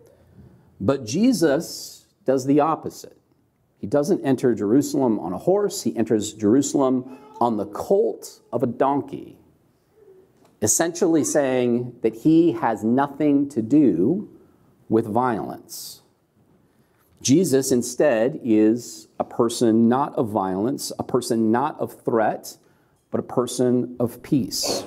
But 0.80 1.04
Jesus 1.06 2.06
does 2.24 2.44
the 2.44 2.60
opposite. 2.60 3.17
He 3.78 3.86
doesn't 3.86 4.24
enter 4.24 4.54
Jerusalem 4.54 5.18
on 5.20 5.32
a 5.32 5.38
horse, 5.38 5.82
he 5.82 5.96
enters 5.96 6.32
Jerusalem 6.32 7.18
on 7.40 7.56
the 7.56 7.66
colt 7.66 8.40
of 8.52 8.62
a 8.62 8.66
donkey, 8.66 9.38
essentially 10.60 11.22
saying 11.22 11.96
that 12.02 12.14
he 12.14 12.52
has 12.52 12.82
nothing 12.82 13.48
to 13.50 13.62
do 13.62 14.28
with 14.88 15.06
violence. 15.06 16.02
Jesus 17.20 17.72
instead 17.72 18.40
is 18.42 19.08
a 19.18 19.24
person 19.24 19.88
not 19.88 20.14
of 20.14 20.28
violence, 20.28 20.92
a 20.98 21.02
person 21.02 21.50
not 21.52 21.78
of 21.78 22.00
threat, 22.04 22.56
but 23.10 23.20
a 23.20 23.24
person 23.24 23.96
of 23.98 24.22
peace. 24.22 24.84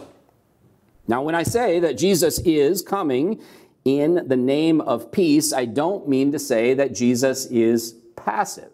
Now, 1.08 1.22
when 1.24 1.36
I 1.36 1.44
say 1.44 1.80
that 1.80 1.98
Jesus 1.98 2.40
is 2.40 2.82
coming 2.82 3.42
in 3.84 4.28
the 4.28 4.38
name 4.38 4.80
of 4.82 5.12
peace, 5.12 5.52
I 5.52 5.66
don't 5.66 6.08
mean 6.08 6.32
to 6.32 6.40
say 6.40 6.74
that 6.74 6.94
Jesus 6.94 7.46
is 7.48 7.96
passive. 8.16 8.71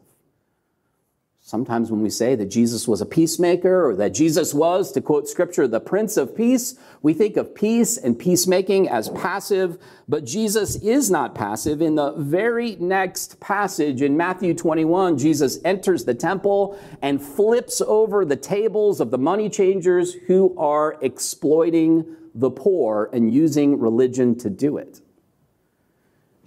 Sometimes 1.47 1.89
when 1.89 2.01
we 2.01 2.09
say 2.09 2.35
that 2.35 2.47
Jesus 2.47 2.89
was 2.89 2.99
a 2.99 3.05
peacemaker 3.05 3.89
or 3.89 3.95
that 3.95 4.13
Jesus 4.13 4.53
was, 4.53 4.91
to 4.91 4.99
quote 4.99 5.29
scripture, 5.29 5.65
the 5.65 5.79
Prince 5.79 6.17
of 6.17 6.35
Peace, 6.35 6.75
we 7.01 7.13
think 7.13 7.37
of 7.37 7.55
peace 7.55 7.95
and 7.97 8.19
peacemaking 8.19 8.89
as 8.89 9.07
passive, 9.07 9.77
but 10.09 10.25
Jesus 10.25 10.75
is 10.83 11.09
not 11.09 11.35
passive. 11.35 11.81
In 11.81 11.95
the 11.95 12.11
very 12.17 12.75
next 12.81 13.39
passage 13.39 14.01
in 14.01 14.17
Matthew 14.17 14.53
21, 14.53 15.17
Jesus 15.17 15.59
enters 15.63 16.03
the 16.03 16.13
temple 16.13 16.77
and 17.01 17.21
flips 17.21 17.79
over 17.79 18.25
the 18.25 18.35
tables 18.35 18.99
of 18.99 19.09
the 19.09 19.17
money 19.17 19.49
changers 19.49 20.15
who 20.27 20.53
are 20.57 20.97
exploiting 21.01 22.17
the 22.35 22.51
poor 22.51 23.09
and 23.13 23.33
using 23.33 23.79
religion 23.79 24.37
to 24.39 24.49
do 24.49 24.75
it. 24.75 24.99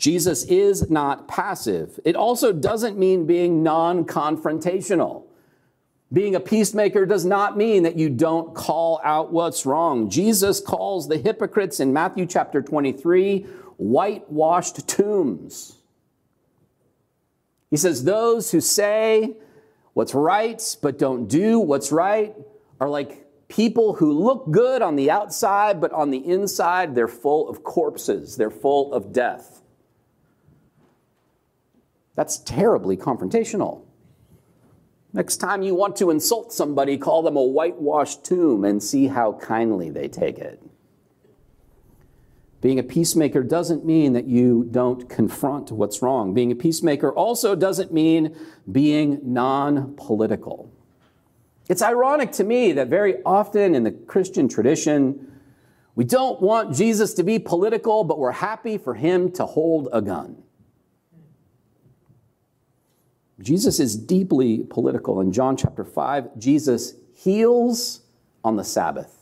Jesus 0.01 0.45
is 0.45 0.89
not 0.91 1.29
passive. 1.29 2.01
It 2.07 2.17
also 2.17 2.55
doesn't 2.55 2.99
mean 2.99 3.27
being 3.27 3.63
non 3.63 4.07
confrontational. 4.07 5.25
Being 6.11 6.35
a 6.35 6.41
peacemaker 6.41 7.05
does 7.05 7.27
not 7.27 7.59
mean 7.59 7.83
that 7.83 7.97
you 7.97 8.09
don't 8.09 8.55
call 8.55 9.03
out 9.05 9.31
what's 9.31 9.67
wrong. 9.67 10.09
Jesus 10.09 10.59
calls 10.59 11.07
the 11.07 11.19
hypocrites 11.19 11.81
in 11.81 11.93
Matthew 11.93 12.25
chapter 12.25 12.63
23 12.63 13.43
whitewashed 13.77 14.89
tombs. 14.89 15.77
He 17.71 17.77
says, 17.77 18.03
Those 18.03 18.51
who 18.51 18.63
say 18.63 19.37
what's 19.93 20.15
right 20.15 20.77
but 20.81 20.99
don't 20.99 21.29
do 21.29 21.61
what's 21.61 21.93
right 21.93 22.35
are 22.81 22.89
like 22.89 23.27
people 23.49 23.93
who 23.93 24.13
look 24.13 24.51
good 24.51 24.81
on 24.81 24.97
the 24.97 25.11
outside, 25.11 25.79
but 25.79 25.93
on 25.93 26.11
the 26.11 26.27
inside, 26.27 26.95
they're 26.95 27.07
full 27.07 27.51
of 27.51 27.63
corpses, 27.63 28.39
they're 28.39 28.51
full 28.51 28.95
of 28.95 29.13
death. 29.13 29.60
That's 32.15 32.39
terribly 32.39 32.97
confrontational. 32.97 33.83
Next 35.13 35.39
time 35.39 35.63
you 35.63 35.75
want 35.75 35.97
to 35.97 36.11
insult 36.11 36.53
somebody, 36.53 36.97
call 36.97 37.23
them 37.23 37.37
a 37.37 37.43
whitewashed 37.43 38.25
tomb 38.25 38.65
and 38.65 38.83
see 38.83 39.09
how 39.09 39.33
kindly 39.35 39.91
they 39.91 40.09
take 40.09 40.39
it. 40.39 40.63
Being 42.61 42.79
a 42.79 42.83
peacemaker 42.83 43.43
doesn't 43.43 43.87
mean 43.87 44.13
that 44.13 44.27
you 44.27 44.69
don't 44.71 45.09
confront 45.09 45.73
what's 45.73 46.03
wrong. 46.03 46.35
Being 46.35 46.53
a 46.53 46.55
peacemaker 46.55 47.11
also 47.11 47.57
doesn't 47.57 47.93
mean 47.93 48.37
being 48.71 49.19
non 49.23 49.95
political. 49.97 50.71
It's 51.69 51.83
ironic 51.83 52.33
to 52.33 52.45
me 52.45 52.73
that 52.73 52.89
very 52.89 53.23
often 53.25 53.75
in 53.75 53.85
the 53.85 53.93
Christian 53.93 54.49
tradition, 54.49 55.33
we 55.95 56.05
don't 56.05 56.41
want 56.41 56.75
Jesus 56.75 57.15
to 57.15 57.23
be 57.23 57.39
political, 57.39 58.05
but 58.05 58.19
we're 58.19 58.33
happy 58.33 58.77
for 58.77 58.95
him 58.95 59.33
to 59.33 59.47
hold 59.47 59.89
a 59.93 60.03
gun. 60.03 60.43
Jesus 63.41 63.81
is 63.81 63.97
deeply 63.97 64.65
political. 64.69 65.21
In 65.21 65.33
John 65.33 65.57
chapter 65.57 65.85
5, 65.85 66.39
Jesus 66.39 66.95
heals 67.15 68.01
on 68.45 68.57
the 68.57 68.65
Sabbath. 68.65 69.17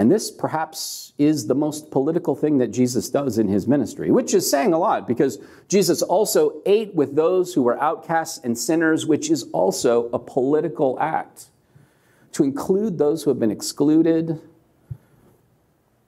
And 0.00 0.10
this 0.10 0.30
perhaps 0.30 1.12
is 1.18 1.46
the 1.46 1.54
most 1.54 1.90
political 1.90 2.34
thing 2.34 2.56
that 2.56 2.68
Jesus 2.68 3.10
does 3.10 3.36
in 3.36 3.48
his 3.48 3.68
ministry, 3.68 4.10
which 4.10 4.32
is 4.32 4.50
saying 4.50 4.72
a 4.72 4.78
lot 4.78 5.06
because 5.06 5.38
Jesus 5.68 6.00
also 6.00 6.62
ate 6.64 6.94
with 6.94 7.16
those 7.16 7.52
who 7.52 7.62
were 7.62 7.78
outcasts 7.82 8.38
and 8.42 8.56
sinners, 8.56 9.04
which 9.04 9.30
is 9.30 9.42
also 9.52 10.08
a 10.14 10.18
political 10.18 10.98
act. 10.98 11.50
To 12.32 12.44
include 12.44 12.96
those 12.96 13.22
who 13.22 13.30
have 13.30 13.38
been 13.38 13.50
excluded, 13.50 14.40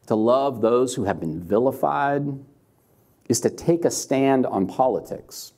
to 0.07 0.15
love 0.15 0.63
those 0.63 0.95
who 0.95 1.05
have 1.05 1.21
been 1.21 1.43
vilified, 1.43 2.23
is 3.33 3.41
to 3.41 3.49
take 3.49 3.87
a 3.87 3.91
stand 3.91 4.45
on 4.45 4.67
politics, 4.67 5.55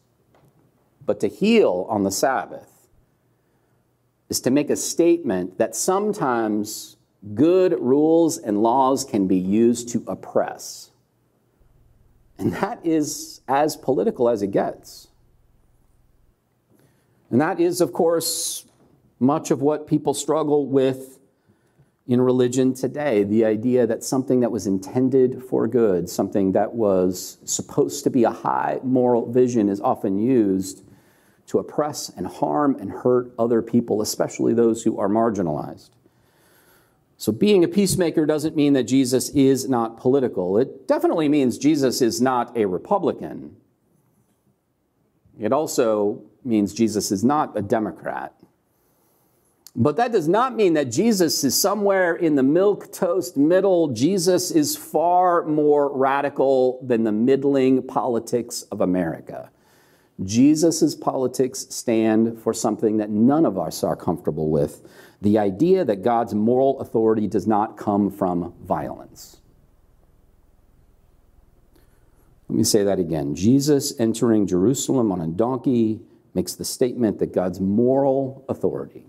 but 1.04 1.18
to 1.18 1.26
heal 1.26 1.86
on 1.88 2.04
the 2.04 2.10
Sabbath 2.12 2.86
is 4.28 4.38
to 4.40 4.48
make 4.48 4.70
a 4.70 4.76
statement 4.76 5.58
that 5.58 5.74
sometimes 5.74 6.96
good 7.34 7.72
rules 7.80 8.38
and 8.38 8.62
laws 8.62 9.04
can 9.04 9.26
be 9.26 9.36
used 9.36 9.88
to 9.88 10.04
oppress. 10.06 10.92
And 12.38 12.52
that 12.52 12.78
is 12.86 13.40
as 13.48 13.76
political 13.76 14.28
as 14.28 14.40
it 14.40 14.52
gets. 14.52 15.08
And 17.28 17.40
that 17.40 17.58
is, 17.58 17.80
of 17.80 17.92
course, 17.92 18.66
much 19.18 19.50
of 19.50 19.62
what 19.62 19.88
people 19.88 20.14
struggle 20.14 20.64
with 20.64 21.13
in 22.06 22.20
religion 22.20 22.74
today 22.74 23.24
the 23.24 23.44
idea 23.44 23.86
that 23.86 24.04
something 24.04 24.40
that 24.40 24.50
was 24.50 24.66
intended 24.66 25.42
for 25.42 25.66
good, 25.66 26.08
something 26.08 26.52
that 26.52 26.74
was 26.74 27.38
supposed 27.44 28.04
to 28.04 28.10
be 28.10 28.24
a 28.24 28.30
high 28.30 28.78
moral 28.82 29.30
vision, 29.30 29.68
is 29.68 29.80
often 29.80 30.18
used 30.18 30.84
to 31.46 31.58
oppress 31.58 32.10
and 32.10 32.26
harm 32.26 32.76
and 32.80 32.90
hurt 32.90 33.32
other 33.38 33.62
people, 33.62 34.02
especially 34.02 34.54
those 34.54 34.82
who 34.82 34.98
are 34.98 35.08
marginalized. 35.08 35.90
So, 37.16 37.32
being 37.32 37.64
a 37.64 37.68
peacemaker 37.68 38.26
doesn't 38.26 38.56
mean 38.56 38.72
that 38.72 38.84
Jesus 38.84 39.30
is 39.30 39.68
not 39.68 39.98
political. 39.98 40.58
It 40.58 40.88
definitely 40.88 41.28
means 41.28 41.58
Jesus 41.58 42.02
is 42.02 42.20
not 42.20 42.56
a 42.56 42.66
Republican. 42.66 43.56
It 45.38 45.52
also 45.52 46.22
means 46.44 46.74
Jesus 46.74 47.10
is 47.10 47.24
not 47.24 47.56
a 47.56 47.62
Democrat. 47.62 48.34
But 49.76 49.96
that 49.96 50.12
does 50.12 50.28
not 50.28 50.54
mean 50.54 50.74
that 50.74 50.90
Jesus 50.90 51.42
is 51.42 51.60
somewhere 51.60 52.14
in 52.14 52.36
the 52.36 52.44
milk 52.44 52.92
toast 52.92 53.36
middle. 53.36 53.88
Jesus 53.88 54.52
is 54.52 54.76
far 54.76 55.44
more 55.44 55.96
radical 55.96 56.78
than 56.82 57.02
the 57.02 57.12
middling 57.12 57.82
politics 57.82 58.62
of 58.70 58.80
America. 58.80 59.50
Jesus' 60.22 60.94
politics 60.94 61.66
stand 61.70 62.40
for 62.40 62.54
something 62.54 62.98
that 62.98 63.10
none 63.10 63.44
of 63.44 63.58
us 63.58 63.82
are 63.82 63.96
comfortable 63.96 64.48
with 64.48 64.88
the 65.20 65.38
idea 65.38 65.84
that 65.84 66.02
God's 66.02 66.34
moral 66.34 66.78
authority 66.80 67.26
does 67.26 67.46
not 67.46 67.76
come 67.76 68.10
from 68.10 68.54
violence. 68.62 69.38
Let 72.48 72.58
me 72.58 72.64
say 72.64 72.84
that 72.84 73.00
again. 73.00 73.34
Jesus 73.34 73.98
entering 73.98 74.46
Jerusalem 74.46 75.10
on 75.10 75.20
a 75.20 75.26
donkey 75.26 76.00
makes 76.34 76.54
the 76.54 76.64
statement 76.64 77.18
that 77.18 77.32
God's 77.32 77.58
moral 77.58 78.44
authority, 78.48 79.06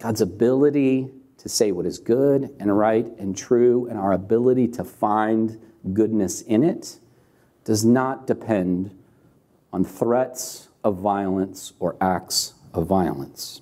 God's 0.00 0.22
ability 0.22 1.10
to 1.38 1.48
say 1.48 1.72
what 1.72 1.86
is 1.86 1.98
good 1.98 2.54
and 2.58 2.76
right 2.76 3.06
and 3.18 3.36
true, 3.36 3.86
and 3.88 3.98
our 3.98 4.12
ability 4.12 4.66
to 4.68 4.84
find 4.84 5.60
goodness 5.92 6.42
in 6.42 6.64
it 6.64 6.98
does 7.64 7.84
not 7.84 8.26
depend 8.26 8.96
on 9.72 9.84
threats 9.84 10.68
of 10.82 10.98
violence 10.98 11.74
or 11.78 11.96
acts 12.00 12.54
of 12.74 12.86
violence. 12.86 13.60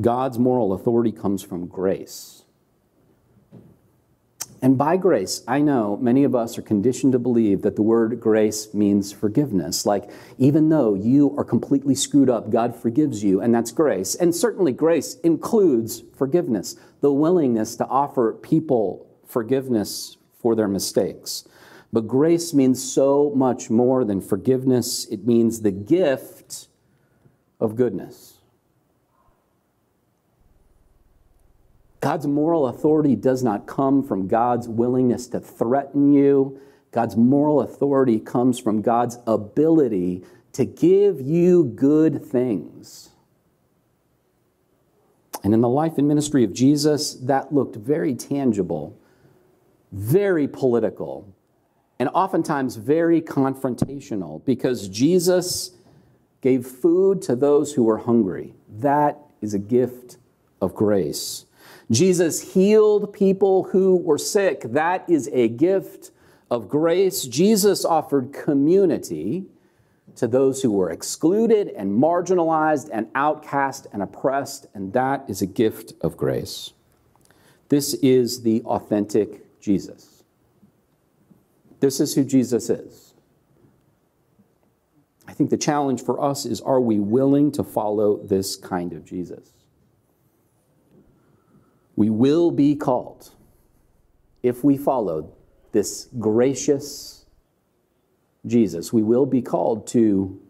God's 0.00 0.38
moral 0.38 0.72
authority 0.72 1.12
comes 1.12 1.42
from 1.42 1.66
grace. 1.66 2.39
And 4.62 4.76
by 4.76 4.98
grace, 4.98 5.42
I 5.48 5.60
know 5.60 5.96
many 5.96 6.22
of 6.22 6.34
us 6.34 6.58
are 6.58 6.62
conditioned 6.62 7.12
to 7.12 7.18
believe 7.18 7.62
that 7.62 7.76
the 7.76 7.82
word 7.82 8.20
grace 8.20 8.74
means 8.74 9.10
forgiveness. 9.10 9.86
Like, 9.86 10.10
even 10.36 10.68
though 10.68 10.94
you 10.94 11.34
are 11.38 11.44
completely 11.44 11.94
screwed 11.94 12.28
up, 12.28 12.50
God 12.50 12.76
forgives 12.76 13.24
you, 13.24 13.40
and 13.40 13.54
that's 13.54 13.72
grace. 13.72 14.14
And 14.14 14.34
certainly, 14.34 14.72
grace 14.72 15.14
includes 15.20 16.02
forgiveness, 16.14 16.76
the 17.00 17.12
willingness 17.12 17.74
to 17.76 17.86
offer 17.86 18.34
people 18.34 19.06
forgiveness 19.26 20.18
for 20.38 20.54
their 20.54 20.68
mistakes. 20.68 21.48
But 21.92 22.06
grace 22.06 22.52
means 22.52 22.82
so 22.82 23.32
much 23.34 23.70
more 23.70 24.04
than 24.04 24.20
forgiveness, 24.20 25.06
it 25.06 25.26
means 25.26 25.62
the 25.62 25.70
gift 25.70 26.68
of 27.58 27.76
goodness. 27.76 28.39
God's 32.00 32.26
moral 32.26 32.66
authority 32.66 33.14
does 33.14 33.42
not 33.42 33.66
come 33.66 34.02
from 34.02 34.26
God's 34.26 34.68
willingness 34.68 35.26
to 35.28 35.40
threaten 35.40 36.12
you. 36.12 36.58
God's 36.92 37.16
moral 37.16 37.60
authority 37.60 38.18
comes 38.18 38.58
from 38.58 38.80
God's 38.80 39.18
ability 39.26 40.24
to 40.54 40.64
give 40.64 41.20
you 41.20 41.64
good 41.64 42.24
things. 42.24 43.10
And 45.44 45.54
in 45.54 45.60
the 45.60 45.68
life 45.68 45.98
and 45.98 46.08
ministry 46.08 46.42
of 46.42 46.52
Jesus, 46.52 47.14
that 47.14 47.52
looked 47.52 47.76
very 47.76 48.14
tangible, 48.14 48.98
very 49.92 50.48
political, 50.48 51.32
and 51.98 52.08
oftentimes 52.14 52.76
very 52.76 53.20
confrontational 53.20 54.44
because 54.44 54.88
Jesus 54.88 55.72
gave 56.40 56.66
food 56.66 57.20
to 57.22 57.36
those 57.36 57.74
who 57.74 57.84
were 57.84 57.98
hungry. 57.98 58.54
That 58.68 59.18
is 59.42 59.54
a 59.54 59.58
gift 59.58 60.16
of 60.60 60.74
grace. 60.74 61.44
Jesus 61.90 62.54
healed 62.54 63.12
people 63.12 63.64
who 63.64 63.96
were 63.96 64.18
sick. 64.18 64.62
That 64.62 65.08
is 65.08 65.28
a 65.32 65.48
gift 65.48 66.12
of 66.50 66.68
grace. 66.68 67.24
Jesus 67.24 67.84
offered 67.84 68.32
community 68.32 69.46
to 70.16 70.28
those 70.28 70.62
who 70.62 70.70
were 70.70 70.90
excluded 70.90 71.68
and 71.68 72.00
marginalized 72.00 72.88
and 72.92 73.08
outcast 73.14 73.86
and 73.92 74.02
oppressed, 74.02 74.66
and 74.74 74.92
that 74.92 75.24
is 75.28 75.42
a 75.42 75.46
gift 75.46 75.92
of 76.00 76.16
grace. 76.16 76.72
This 77.68 77.94
is 77.94 78.42
the 78.42 78.62
authentic 78.62 79.60
Jesus. 79.60 80.24
This 81.80 82.00
is 82.00 82.14
who 82.14 82.24
Jesus 82.24 82.68
is. 82.68 83.14
I 85.26 85.32
think 85.32 85.50
the 85.50 85.56
challenge 85.56 86.02
for 86.02 86.20
us 86.20 86.44
is 86.44 86.60
are 86.60 86.80
we 86.80 86.98
willing 86.98 87.52
to 87.52 87.64
follow 87.64 88.16
this 88.18 88.56
kind 88.56 88.92
of 88.92 89.04
Jesus? 89.04 89.52
We 92.00 92.08
will 92.08 92.50
be 92.50 92.76
called 92.76 93.28
if 94.42 94.64
we 94.64 94.78
follow 94.78 95.34
this 95.72 96.08
gracious 96.18 97.26
Jesus. 98.46 98.90
We 98.90 99.02
will 99.02 99.26
be 99.26 99.42
called 99.42 99.86
to 99.88 100.40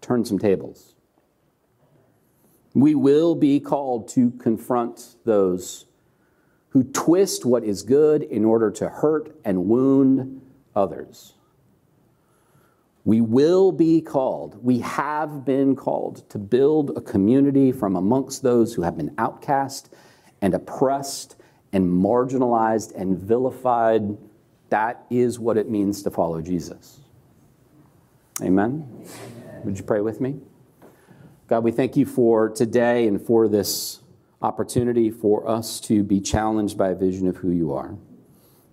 turn 0.00 0.24
some 0.24 0.38
tables. 0.38 0.94
We 2.74 2.94
will 2.94 3.34
be 3.34 3.58
called 3.58 4.06
to 4.10 4.30
confront 4.30 5.16
those 5.24 5.86
who 6.68 6.84
twist 6.84 7.44
what 7.44 7.64
is 7.64 7.82
good 7.82 8.22
in 8.22 8.44
order 8.44 8.70
to 8.70 8.88
hurt 8.88 9.34
and 9.44 9.66
wound 9.66 10.40
others. 10.76 11.34
We 13.04 13.20
will 13.20 13.72
be 13.72 14.00
called, 14.02 14.62
we 14.62 14.78
have 14.78 15.44
been 15.44 15.74
called 15.74 16.30
to 16.30 16.38
build 16.38 16.96
a 16.96 17.00
community 17.00 17.72
from 17.72 17.96
amongst 17.96 18.44
those 18.44 18.74
who 18.74 18.82
have 18.82 18.96
been 18.96 19.12
outcast 19.18 19.92
and 20.42 20.52
oppressed 20.52 21.36
and 21.72 21.90
marginalized 21.90 22.94
and 22.94 23.18
vilified. 23.18 24.18
That 24.68 25.06
is 25.08 25.38
what 25.38 25.56
it 25.56 25.70
means 25.70 26.02
to 26.02 26.10
follow 26.10 26.42
Jesus. 26.42 27.00
Amen? 28.42 28.86
Amen? 28.90 29.62
Would 29.64 29.78
you 29.78 29.84
pray 29.84 30.00
with 30.00 30.20
me? 30.20 30.40
God, 31.46 31.64
we 31.64 31.70
thank 31.70 31.96
you 31.96 32.04
for 32.04 32.48
today 32.48 33.06
and 33.06 33.20
for 33.20 33.48
this 33.48 34.00
opportunity 34.40 35.10
for 35.10 35.48
us 35.48 35.80
to 35.80 36.02
be 36.02 36.20
challenged 36.20 36.76
by 36.76 36.88
a 36.88 36.94
vision 36.94 37.28
of 37.28 37.36
who 37.36 37.50
you 37.50 37.72
are. 37.72 37.96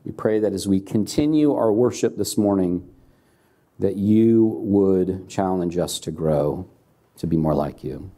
We 0.03 0.11
pray 0.11 0.39
that 0.39 0.53
as 0.53 0.67
we 0.67 0.79
continue 0.79 1.53
our 1.53 1.71
worship 1.71 2.17
this 2.17 2.37
morning, 2.37 2.89
that 3.77 3.95
you 3.95 4.59
would 4.63 5.29
challenge 5.29 5.77
us 5.77 5.99
to 5.99 6.11
grow, 6.11 6.67
to 7.17 7.27
be 7.27 7.37
more 7.37 7.53
like 7.53 7.83
you. 7.83 8.09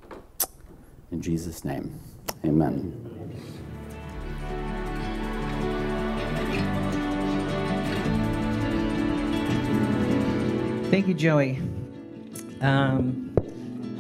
In 1.12 1.22
Jesus' 1.22 1.66
name, 1.66 2.00
amen. 2.46 3.02
Thank 10.92 11.08
you, 11.08 11.14
Joey. 11.14 11.58
Um, 12.60 13.34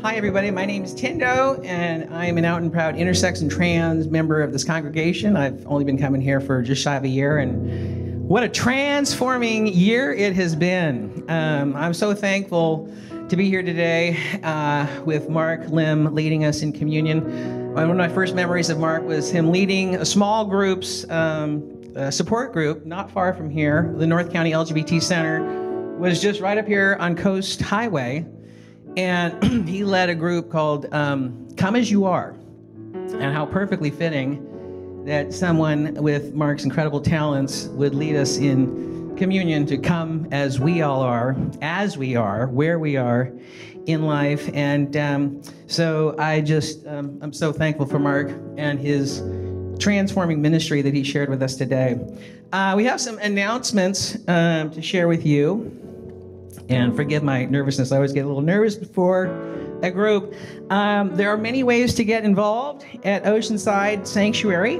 hi, 0.01 0.15
everybody. 0.15 0.51
My 0.51 0.65
name 0.65 0.83
is 0.83 0.93
Tindo, 0.93 1.63
and 1.65 2.13
I 2.13 2.25
am 2.25 2.37
an 2.37 2.43
out 2.43 2.61
and 2.61 2.69
proud 2.69 2.95
intersex 2.95 3.41
and 3.41 3.49
trans 3.49 4.07
member 4.09 4.41
of 4.41 4.51
this 4.51 4.65
congregation. 4.65 5.37
I've 5.37 5.65
only 5.67 5.85
been 5.85 5.97
coming 5.97 6.19
here 6.19 6.41
for 6.41 6.61
just 6.61 6.81
shy 6.81 6.97
of 6.97 7.05
a 7.05 7.07
year, 7.07 7.37
and 7.37 8.27
what 8.27 8.43
a 8.43 8.49
transforming 8.49 9.67
year 9.67 10.11
it 10.11 10.35
has 10.35 10.53
been. 10.53 11.23
Um, 11.29 11.77
I'm 11.77 11.93
so 11.93 12.13
thankful 12.13 12.93
to 13.29 13.37
be 13.37 13.49
here 13.49 13.63
today 13.63 14.17
uh, 14.43 14.85
with 15.05 15.29
Mark 15.29 15.69
Lim 15.69 16.13
leading 16.13 16.43
us 16.43 16.61
in 16.61 16.73
communion. 16.73 17.60
One 17.71 17.89
of 17.89 17.95
my 17.95 18.09
first 18.09 18.35
memories 18.35 18.69
of 18.69 18.79
Mark 18.79 19.03
was 19.03 19.31
him 19.31 19.49
leading 19.49 19.95
a 19.95 20.05
small 20.05 20.43
group's 20.43 21.09
um, 21.09 22.11
support 22.11 22.51
group 22.51 22.85
not 22.85 23.09
far 23.09 23.33
from 23.33 23.49
here, 23.49 23.93
the 23.95 24.05
North 24.05 24.29
County 24.29 24.51
LGBT 24.51 25.01
Center 25.01 25.97
was 25.97 26.21
just 26.21 26.41
right 26.41 26.57
up 26.57 26.67
here 26.67 26.97
on 26.99 27.15
Coast 27.15 27.61
Highway, 27.61 28.25
and 28.97 29.41
he 29.69 29.85
led 29.85 30.09
a 30.09 30.15
group 30.15 30.51
called 30.51 30.93
um, 30.93 31.47
Come 31.55 31.77
As 31.77 31.89
You 31.89 32.03
Are. 32.03 32.31
And 32.93 33.33
how 33.33 33.45
perfectly 33.45 33.89
fitting 33.89 35.05
that 35.05 35.33
someone 35.33 35.93
with 35.93 36.33
Mark's 36.33 36.65
incredible 36.65 36.99
talents 36.99 37.67
would 37.67 37.95
lead 37.95 38.17
us 38.17 38.37
in 38.37 39.15
communion 39.15 39.65
to 39.67 39.77
come 39.77 40.27
as 40.31 40.59
we 40.59 40.81
all 40.81 40.99
are, 40.99 41.37
as 41.61 41.97
we 41.97 42.17
are, 42.17 42.47
where 42.47 42.79
we 42.79 42.97
are 42.97 43.31
in 43.85 44.05
life. 44.05 44.49
And 44.53 44.95
um, 44.97 45.41
so 45.67 46.15
I 46.17 46.41
just, 46.41 46.85
um, 46.87 47.19
I'm 47.21 47.33
so 47.33 47.51
thankful 47.51 47.85
for 47.85 47.99
Mark 47.99 48.31
and 48.57 48.79
his 48.79 49.21
transforming 49.79 50.41
ministry 50.41 50.81
that 50.81 50.93
he 50.93 51.03
shared 51.03 51.29
with 51.29 51.41
us 51.41 51.55
today. 51.55 51.99
Uh, 52.53 52.73
we 52.75 52.83
have 52.85 53.01
some 53.01 53.17
announcements 53.19 54.17
um, 54.27 54.69
to 54.71 54.81
share 54.81 55.07
with 55.07 55.25
you 55.25 55.77
and 56.69 56.95
forgive 56.95 57.23
my 57.23 57.45
nervousness. 57.45 57.91
I 57.91 57.95
always 57.95 58.13
get 58.13 58.25
a 58.25 58.27
little 58.27 58.41
nervous 58.41 58.75
before 58.75 59.25
a 59.81 59.89
group. 59.89 60.35
Um, 60.69 61.15
there 61.15 61.29
are 61.29 61.37
many 61.37 61.63
ways 61.63 61.95
to 61.95 62.03
get 62.03 62.23
involved 62.23 62.85
at 63.03 63.23
Oceanside 63.23 64.05
Sanctuary. 64.05 64.79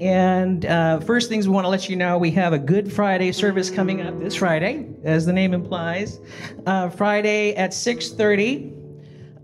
And 0.00 0.64
uh, 0.64 1.00
first 1.00 1.28
things 1.28 1.46
we 1.46 1.54
want 1.54 1.66
to 1.66 1.68
let 1.68 1.88
you 1.88 1.94
know, 1.94 2.16
we 2.16 2.30
have 2.30 2.54
a 2.54 2.58
Good 2.58 2.90
Friday 2.90 3.32
service 3.32 3.68
coming 3.68 4.00
up 4.00 4.18
this 4.18 4.34
Friday, 4.34 4.86
as 5.04 5.26
the 5.26 5.32
name 5.32 5.52
implies. 5.52 6.20
Uh, 6.66 6.88
Friday 6.88 7.54
at 7.54 7.72
6:30. 7.72 8.76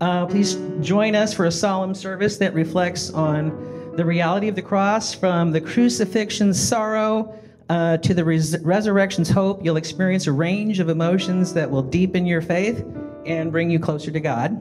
Uh, 0.01 0.25
please 0.25 0.55
join 0.81 1.15
us 1.15 1.33
for 1.33 1.45
a 1.45 1.51
solemn 1.51 1.93
service 1.93 2.37
that 2.37 2.53
reflects 2.53 3.11
on 3.11 3.93
the 3.95 4.05
reality 4.05 4.47
of 4.47 4.55
the 4.55 4.61
cross, 4.61 5.13
from 5.13 5.51
the 5.51 5.61
crucifixion's 5.61 6.59
sorrow 6.59 7.33
uh, 7.69 7.97
to 7.97 8.13
the 8.13 8.23
res- 8.23 8.57
resurrection's 8.61 9.29
hope, 9.29 9.63
you'll 9.63 9.77
experience 9.77 10.27
a 10.27 10.31
range 10.31 10.79
of 10.79 10.89
emotions 10.89 11.53
that 11.53 11.69
will 11.69 11.81
deepen 11.81 12.25
your 12.25 12.41
faith 12.41 12.85
and 13.25 13.51
bring 13.51 13.69
you 13.69 13.79
closer 13.79 14.11
to 14.11 14.19
God. 14.19 14.55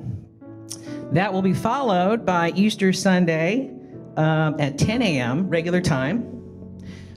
That 1.13 1.33
will 1.33 1.43
be 1.43 1.55
followed 1.55 2.27
by 2.27 2.51
Easter 2.57 2.93
Sunday 2.93 3.73
um, 4.17 4.59
at 4.61 4.79
10 4.79 5.03
a.m., 5.03 5.49
regular 5.49 5.81
time. 5.81 6.33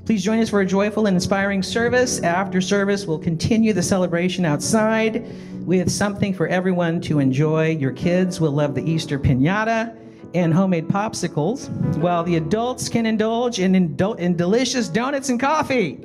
Please 0.05 0.23
join 0.23 0.39
us 0.39 0.49
for 0.49 0.61
a 0.61 0.65
joyful 0.65 1.05
and 1.05 1.15
inspiring 1.15 1.61
service. 1.61 2.19
After 2.21 2.61
service, 2.61 3.05
we'll 3.05 3.19
continue 3.19 3.73
the 3.73 3.83
celebration 3.83 4.43
outside 4.43 5.25
with 5.67 5.91
something 5.91 6.33
for 6.33 6.47
everyone 6.47 6.99
to 7.01 7.19
enjoy. 7.19 7.71
Your 7.75 7.91
kids 7.91 8.41
will 8.41 8.51
love 8.51 8.73
the 8.73 8.81
Easter 8.89 9.19
pinata 9.19 9.95
and 10.33 10.53
homemade 10.53 10.87
popsicles, 10.87 11.69
while 11.97 12.23
the 12.23 12.37
adults 12.37 12.89
can 12.89 13.05
indulge 13.05 13.59
in, 13.59 13.73
indul- 13.73 14.17
in 14.17 14.35
delicious 14.35 14.87
donuts 14.89 15.29
and 15.29 15.39
coffee. 15.39 15.99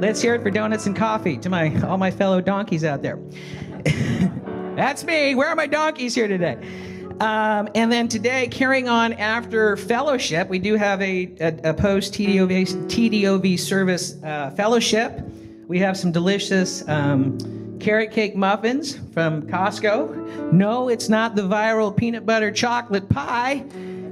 Let's 0.00 0.20
hear 0.20 0.34
it 0.34 0.42
for 0.42 0.50
donuts 0.50 0.86
and 0.86 0.96
coffee 0.96 1.36
to 1.38 1.48
my 1.48 1.78
all 1.82 1.98
my 1.98 2.10
fellow 2.10 2.40
donkeys 2.40 2.84
out 2.84 3.02
there. 3.02 3.18
That's 4.76 5.04
me. 5.04 5.34
Where 5.34 5.48
are 5.48 5.56
my 5.56 5.66
donkeys 5.66 6.14
here 6.14 6.26
today? 6.26 6.56
Um, 7.22 7.68
and 7.76 7.92
then 7.92 8.08
today, 8.08 8.48
carrying 8.48 8.88
on 8.88 9.12
after 9.12 9.76
fellowship, 9.76 10.48
we 10.48 10.58
do 10.58 10.74
have 10.74 11.00
a, 11.00 11.32
a, 11.38 11.70
a 11.70 11.72
post 11.72 12.14
TDOV, 12.14 12.66
TDOV 12.88 13.60
service 13.60 14.20
uh, 14.24 14.50
fellowship. 14.56 15.20
We 15.68 15.78
have 15.78 15.96
some 15.96 16.10
delicious 16.10 16.82
um, 16.88 17.78
carrot 17.78 18.10
cake 18.10 18.34
muffins 18.34 18.98
from 19.14 19.42
Costco. 19.42 20.52
No, 20.52 20.88
it's 20.88 21.08
not 21.08 21.36
the 21.36 21.42
viral 21.42 21.96
peanut 21.96 22.26
butter 22.26 22.50
chocolate 22.50 23.08
pie. 23.08 23.64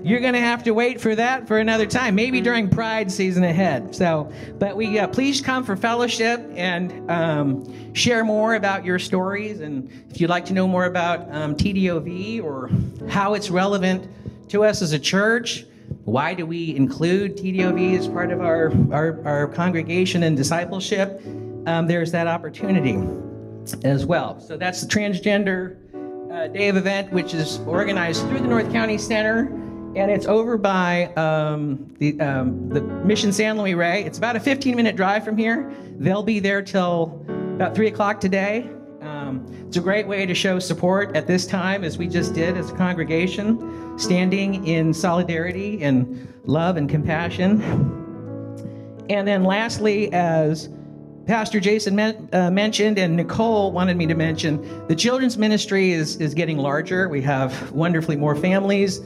You're 0.03 0.21
going 0.21 0.35
to 0.35 0.41
have 0.41 0.63
to 0.65 0.73
wait 0.73 1.01
for 1.01 1.15
that 1.15 1.47
for 1.47 1.59
another 1.59 1.85
time, 1.85 2.15
maybe 2.15 2.41
during 2.41 2.71
Pride 2.71 3.13
season 3.13 3.45
ahead. 3.45 3.95
So, 3.95 4.33
but 4.59 4.77
we 4.77 4.99
uh, 4.99 5.09
please 5.09 5.41
come 5.41 5.63
for 5.63 5.77
fellowship 5.77 6.41
and 6.55 7.11
um, 7.11 7.95
share 7.95 8.25
more 8.25 8.55
about 8.55 8.85
your 8.85 8.99
stories. 8.99 9.61
And 9.61 9.91
if 10.11 10.21
you'd 10.21 10.31
like 10.31 10.47
to 10.47 10.55
know 10.55 10.67
more 10.67 10.87
about 10.87 11.31
um, 11.35 11.55
TDOV 11.55 12.43
or 12.43 12.71
how 13.09 13.35
it's 13.35 13.51
relevant 13.51 14.09
to 14.49 14.65
us 14.65 14.81
as 14.81 14.93
a 14.93 14.99
church, 14.99 15.67
why 16.05 16.33
do 16.33 16.47
we 16.47 16.75
include 16.75 17.37
TDOV 17.37 17.99
as 17.99 18.09
part 18.09 18.31
of 18.31 18.41
our, 18.41 18.73
our, 18.93 19.23
our 19.27 19.49
congregation 19.49 20.23
and 20.23 20.37
discipleship? 20.37 21.21
Um, 21.67 21.87
there's 21.87 22.11
that 22.13 22.27
opportunity 22.27 22.99
as 23.85 24.07
well. 24.07 24.41
So 24.41 24.57
that's 24.57 24.81
the 24.81 24.89
Transgender 24.89 25.77
uh, 26.33 26.47
Day 26.47 26.69
of 26.69 26.77
Event, 26.77 27.13
which 27.13 27.35
is 27.35 27.59
organized 27.61 28.23
through 28.29 28.39
the 28.39 28.49
North 28.49 28.73
County 28.73 28.97
Center 28.97 29.57
and 29.97 30.11
it's 30.11 30.27
over 30.27 30.57
by 30.57 31.07
um, 31.15 31.93
the, 31.99 32.19
um, 32.21 32.69
the 32.69 32.81
Mission 32.81 33.33
San 33.33 33.59
Luis 33.59 33.75
Rey. 33.75 34.05
It's 34.05 34.19
about 34.19 34.37
a 34.37 34.41
15 34.41 34.77
minute 34.77 34.95
drive 34.95 35.25
from 35.25 35.37
here. 35.37 35.73
They'll 35.99 36.23
be 36.23 36.39
there 36.39 36.63
till 36.63 37.25
about 37.29 37.75
3 37.75 37.89
o'clock 37.89 38.21
today. 38.21 38.71
Um, 39.01 39.45
it's 39.67 39.77
a 39.77 39.81
great 39.81 40.07
way 40.07 40.27
to 40.27 40.35
show 40.35 40.59
support 40.61 41.17
at 41.17 41.27
this 41.27 41.47
time, 41.47 41.83
as 41.83 41.99
we 41.99 42.07
just 42.07 42.35
did 42.35 42.57
as 42.57 42.71
a 42.71 42.75
congregation, 42.75 43.99
standing 43.99 44.67
in 44.67 44.95
solidarity 44.95 45.83
and 45.83 46.33
love 46.45 46.77
and 46.77 46.89
compassion. 46.89 47.61
And 49.09 49.27
then, 49.27 49.43
lastly, 49.43 50.13
as 50.13 50.69
Pastor 51.27 51.59
Jason 51.59 51.97
men, 51.97 52.29
uh, 52.33 52.51
mentioned 52.51 52.99
and 52.99 53.17
Nicole 53.17 53.73
wanted 53.73 53.97
me 53.97 54.07
to 54.07 54.15
mention, 54.15 54.87
the 54.87 54.95
children's 54.95 55.37
ministry 55.37 55.91
is, 55.91 56.17
is 56.17 56.33
getting 56.33 56.59
larger. 56.59 57.09
We 57.09 57.23
have 57.23 57.73
wonderfully 57.73 58.17
more 58.17 58.37
families 58.37 59.01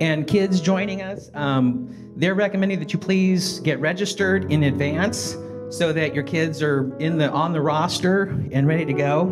and 0.00 0.26
kids 0.26 0.60
joining 0.60 1.02
us. 1.02 1.30
Um, 1.34 2.12
they're 2.16 2.34
recommending 2.34 2.78
that 2.80 2.92
you 2.92 2.98
please 2.98 3.60
get 3.60 3.78
registered 3.80 4.50
in 4.50 4.64
advance 4.64 5.36
so 5.70 5.92
that 5.92 6.14
your 6.14 6.24
kids 6.24 6.62
are 6.62 6.96
in 6.98 7.16
the 7.18 7.30
on 7.30 7.52
the 7.52 7.60
roster 7.60 8.24
and 8.50 8.66
ready 8.66 8.84
to 8.84 8.92
go. 8.92 9.22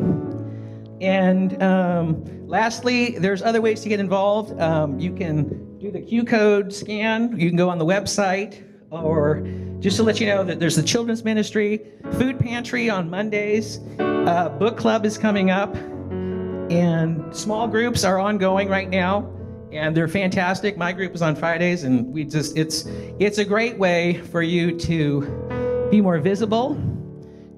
And 1.00 1.60
um, 1.62 2.24
lastly, 2.46 3.18
there's 3.18 3.42
other 3.42 3.60
ways 3.60 3.80
to 3.82 3.88
get 3.88 4.00
involved. 4.00 4.58
Um, 4.60 4.98
you 4.98 5.12
can 5.12 5.78
do 5.78 5.90
the 5.90 6.00
Q 6.00 6.24
code 6.24 6.72
scan. 6.72 7.38
You 7.38 7.48
can 7.48 7.56
go 7.56 7.68
on 7.68 7.78
the 7.78 7.86
website, 7.86 8.64
or 8.90 9.46
just 9.80 9.96
to 9.96 10.02
let 10.02 10.20
you 10.20 10.26
know 10.26 10.44
that 10.44 10.58
there's 10.58 10.76
the 10.76 10.82
children's 10.82 11.24
ministry, 11.24 11.86
food 12.12 12.38
pantry 12.38 12.90
on 12.90 13.08
Mondays, 13.08 13.80
uh, 13.98 14.48
book 14.58 14.76
club 14.76 15.06
is 15.06 15.16
coming 15.16 15.50
up, 15.50 15.74
and 15.76 17.34
small 17.34 17.68
groups 17.68 18.02
are 18.02 18.18
ongoing 18.18 18.68
right 18.68 18.90
now 18.90 19.32
and 19.72 19.96
they're 19.96 20.08
fantastic. 20.08 20.76
My 20.76 20.92
group 20.92 21.14
is 21.14 21.22
on 21.22 21.36
Fridays, 21.36 21.84
and 21.84 22.12
we 22.12 22.24
just 22.24 22.56
it's 22.56 22.84
it's 23.18 23.38
a 23.38 23.44
great 23.44 23.78
way 23.78 24.18
for 24.30 24.42
you 24.42 24.78
to 24.80 25.88
be 25.90 26.00
more 26.00 26.18
visible, 26.18 26.80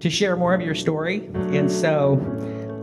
to 0.01 0.11
share 0.11 0.37
more 0.37 0.55
of 0.55 0.61
your 0.61 0.75
story, 0.75 1.31
and 1.35 1.71
so 1.71 2.15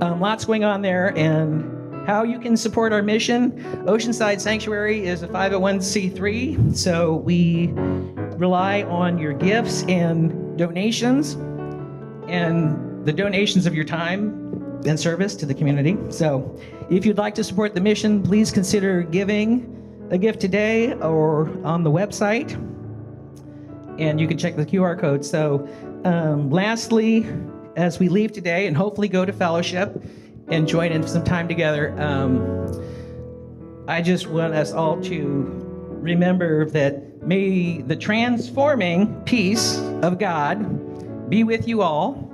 um, 0.01 0.19
lots 0.19 0.45
going 0.45 0.63
on 0.63 0.81
there. 0.81 1.17
And 1.17 1.73
how 2.07 2.23
you 2.23 2.39
can 2.39 2.55
support 2.55 2.93
our 2.93 3.03
mission: 3.03 3.51
Oceanside 3.85 4.39
Sanctuary 4.39 5.05
is 5.05 5.23
a 5.23 5.27
501c3, 5.27 6.75
so 6.75 7.15
we 7.15 7.71
rely 8.37 8.83
on 8.83 9.17
your 9.17 9.33
gifts 9.33 9.83
and 9.83 10.57
donations, 10.57 11.33
and 12.29 13.05
the 13.05 13.13
donations 13.13 13.65
of 13.65 13.75
your 13.75 13.85
time 13.85 14.43
and 14.85 14.99
service 14.99 15.35
to 15.35 15.45
the 15.45 15.53
community. 15.53 15.97
So 16.09 16.57
if 16.89 17.05
you'd 17.05 17.17
like 17.17 17.35
to 17.35 17.43
support 17.43 17.75
the 17.75 17.81
mission, 17.81 18.23
please 18.23 18.51
consider 18.51 19.03
giving 19.03 19.73
a 20.09 20.17
gift 20.17 20.39
today 20.39 20.93
or 20.93 21.49
on 21.65 21.83
the 21.83 21.91
website. 21.91 22.53
And 23.99 24.21
you 24.21 24.27
can 24.27 24.37
check 24.37 24.55
the 24.55 24.65
QR 24.65 24.97
code. 24.97 25.25
So, 25.25 25.67
um, 26.05 26.49
lastly, 26.49 27.27
as 27.75 27.99
we 27.99 28.09
leave 28.09 28.31
today 28.31 28.67
and 28.67 28.77
hopefully 28.77 29.07
go 29.07 29.25
to 29.25 29.33
fellowship 29.33 30.01
and 30.47 30.67
join 30.67 30.91
in 30.91 31.05
some 31.05 31.23
time 31.23 31.47
together, 31.47 31.99
um, 31.99 32.85
I 33.87 34.01
just 34.01 34.27
want 34.27 34.53
us 34.53 34.71
all 34.71 35.01
to 35.03 35.17
remember 36.01 36.69
that 36.69 37.21
may 37.23 37.81
the 37.81 37.95
transforming 37.95 39.21
peace 39.23 39.77
of 40.01 40.19
God 40.19 41.29
be 41.29 41.43
with 41.43 41.67
you 41.67 41.81
all 41.81 42.26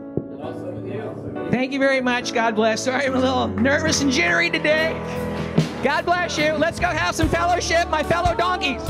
Thank 1.54 1.72
you 1.72 1.78
very 1.78 2.02
much. 2.02 2.34
God 2.34 2.56
bless. 2.56 2.84
Sorry, 2.86 3.06
I'm 3.06 3.14
a 3.14 3.20
little 3.20 3.48
nervous 3.48 4.02
and 4.02 4.12
jittery 4.12 4.50
today. 4.50 4.94
God 5.84 6.04
bless 6.04 6.36
you. 6.36 6.54
Let's 6.54 6.80
go 6.80 6.88
have 6.88 7.14
some 7.14 7.30
fellowship, 7.30 7.92
my 7.92 8.02
fellow 8.02 8.36
donkeys. 8.36 8.82